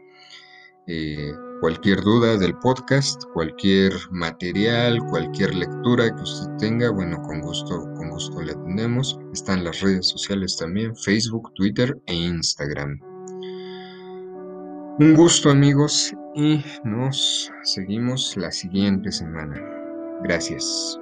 cualquier 1.61 2.01
duda 2.01 2.38
del 2.38 2.57
podcast, 2.59 3.23
cualquier 3.33 3.93
material, 4.11 4.99
cualquier 5.09 5.55
lectura 5.55 6.15
que 6.15 6.21
usted 6.21 6.51
tenga, 6.57 6.91
bueno, 6.91 7.21
con 7.23 7.41
gusto, 7.41 7.91
con 7.95 8.09
gusto 8.09 8.41
le 8.41 8.51
atendemos. 8.51 9.17
Están 9.33 9.63
las 9.63 9.81
redes 9.81 10.07
sociales 10.07 10.57
también, 10.57 10.95
Facebook, 10.95 11.51
Twitter 11.55 11.97
e 12.05 12.13
Instagram. 12.13 13.14
Un 14.97 15.13
gusto 15.13 15.49
amigos 15.49 16.15
y 16.36 16.63
nos 16.86 17.51
seguimos 17.63 18.38
la 18.38 18.49
siguiente 18.49 19.12
semana. 19.12 19.62
Gracias. 20.23 20.97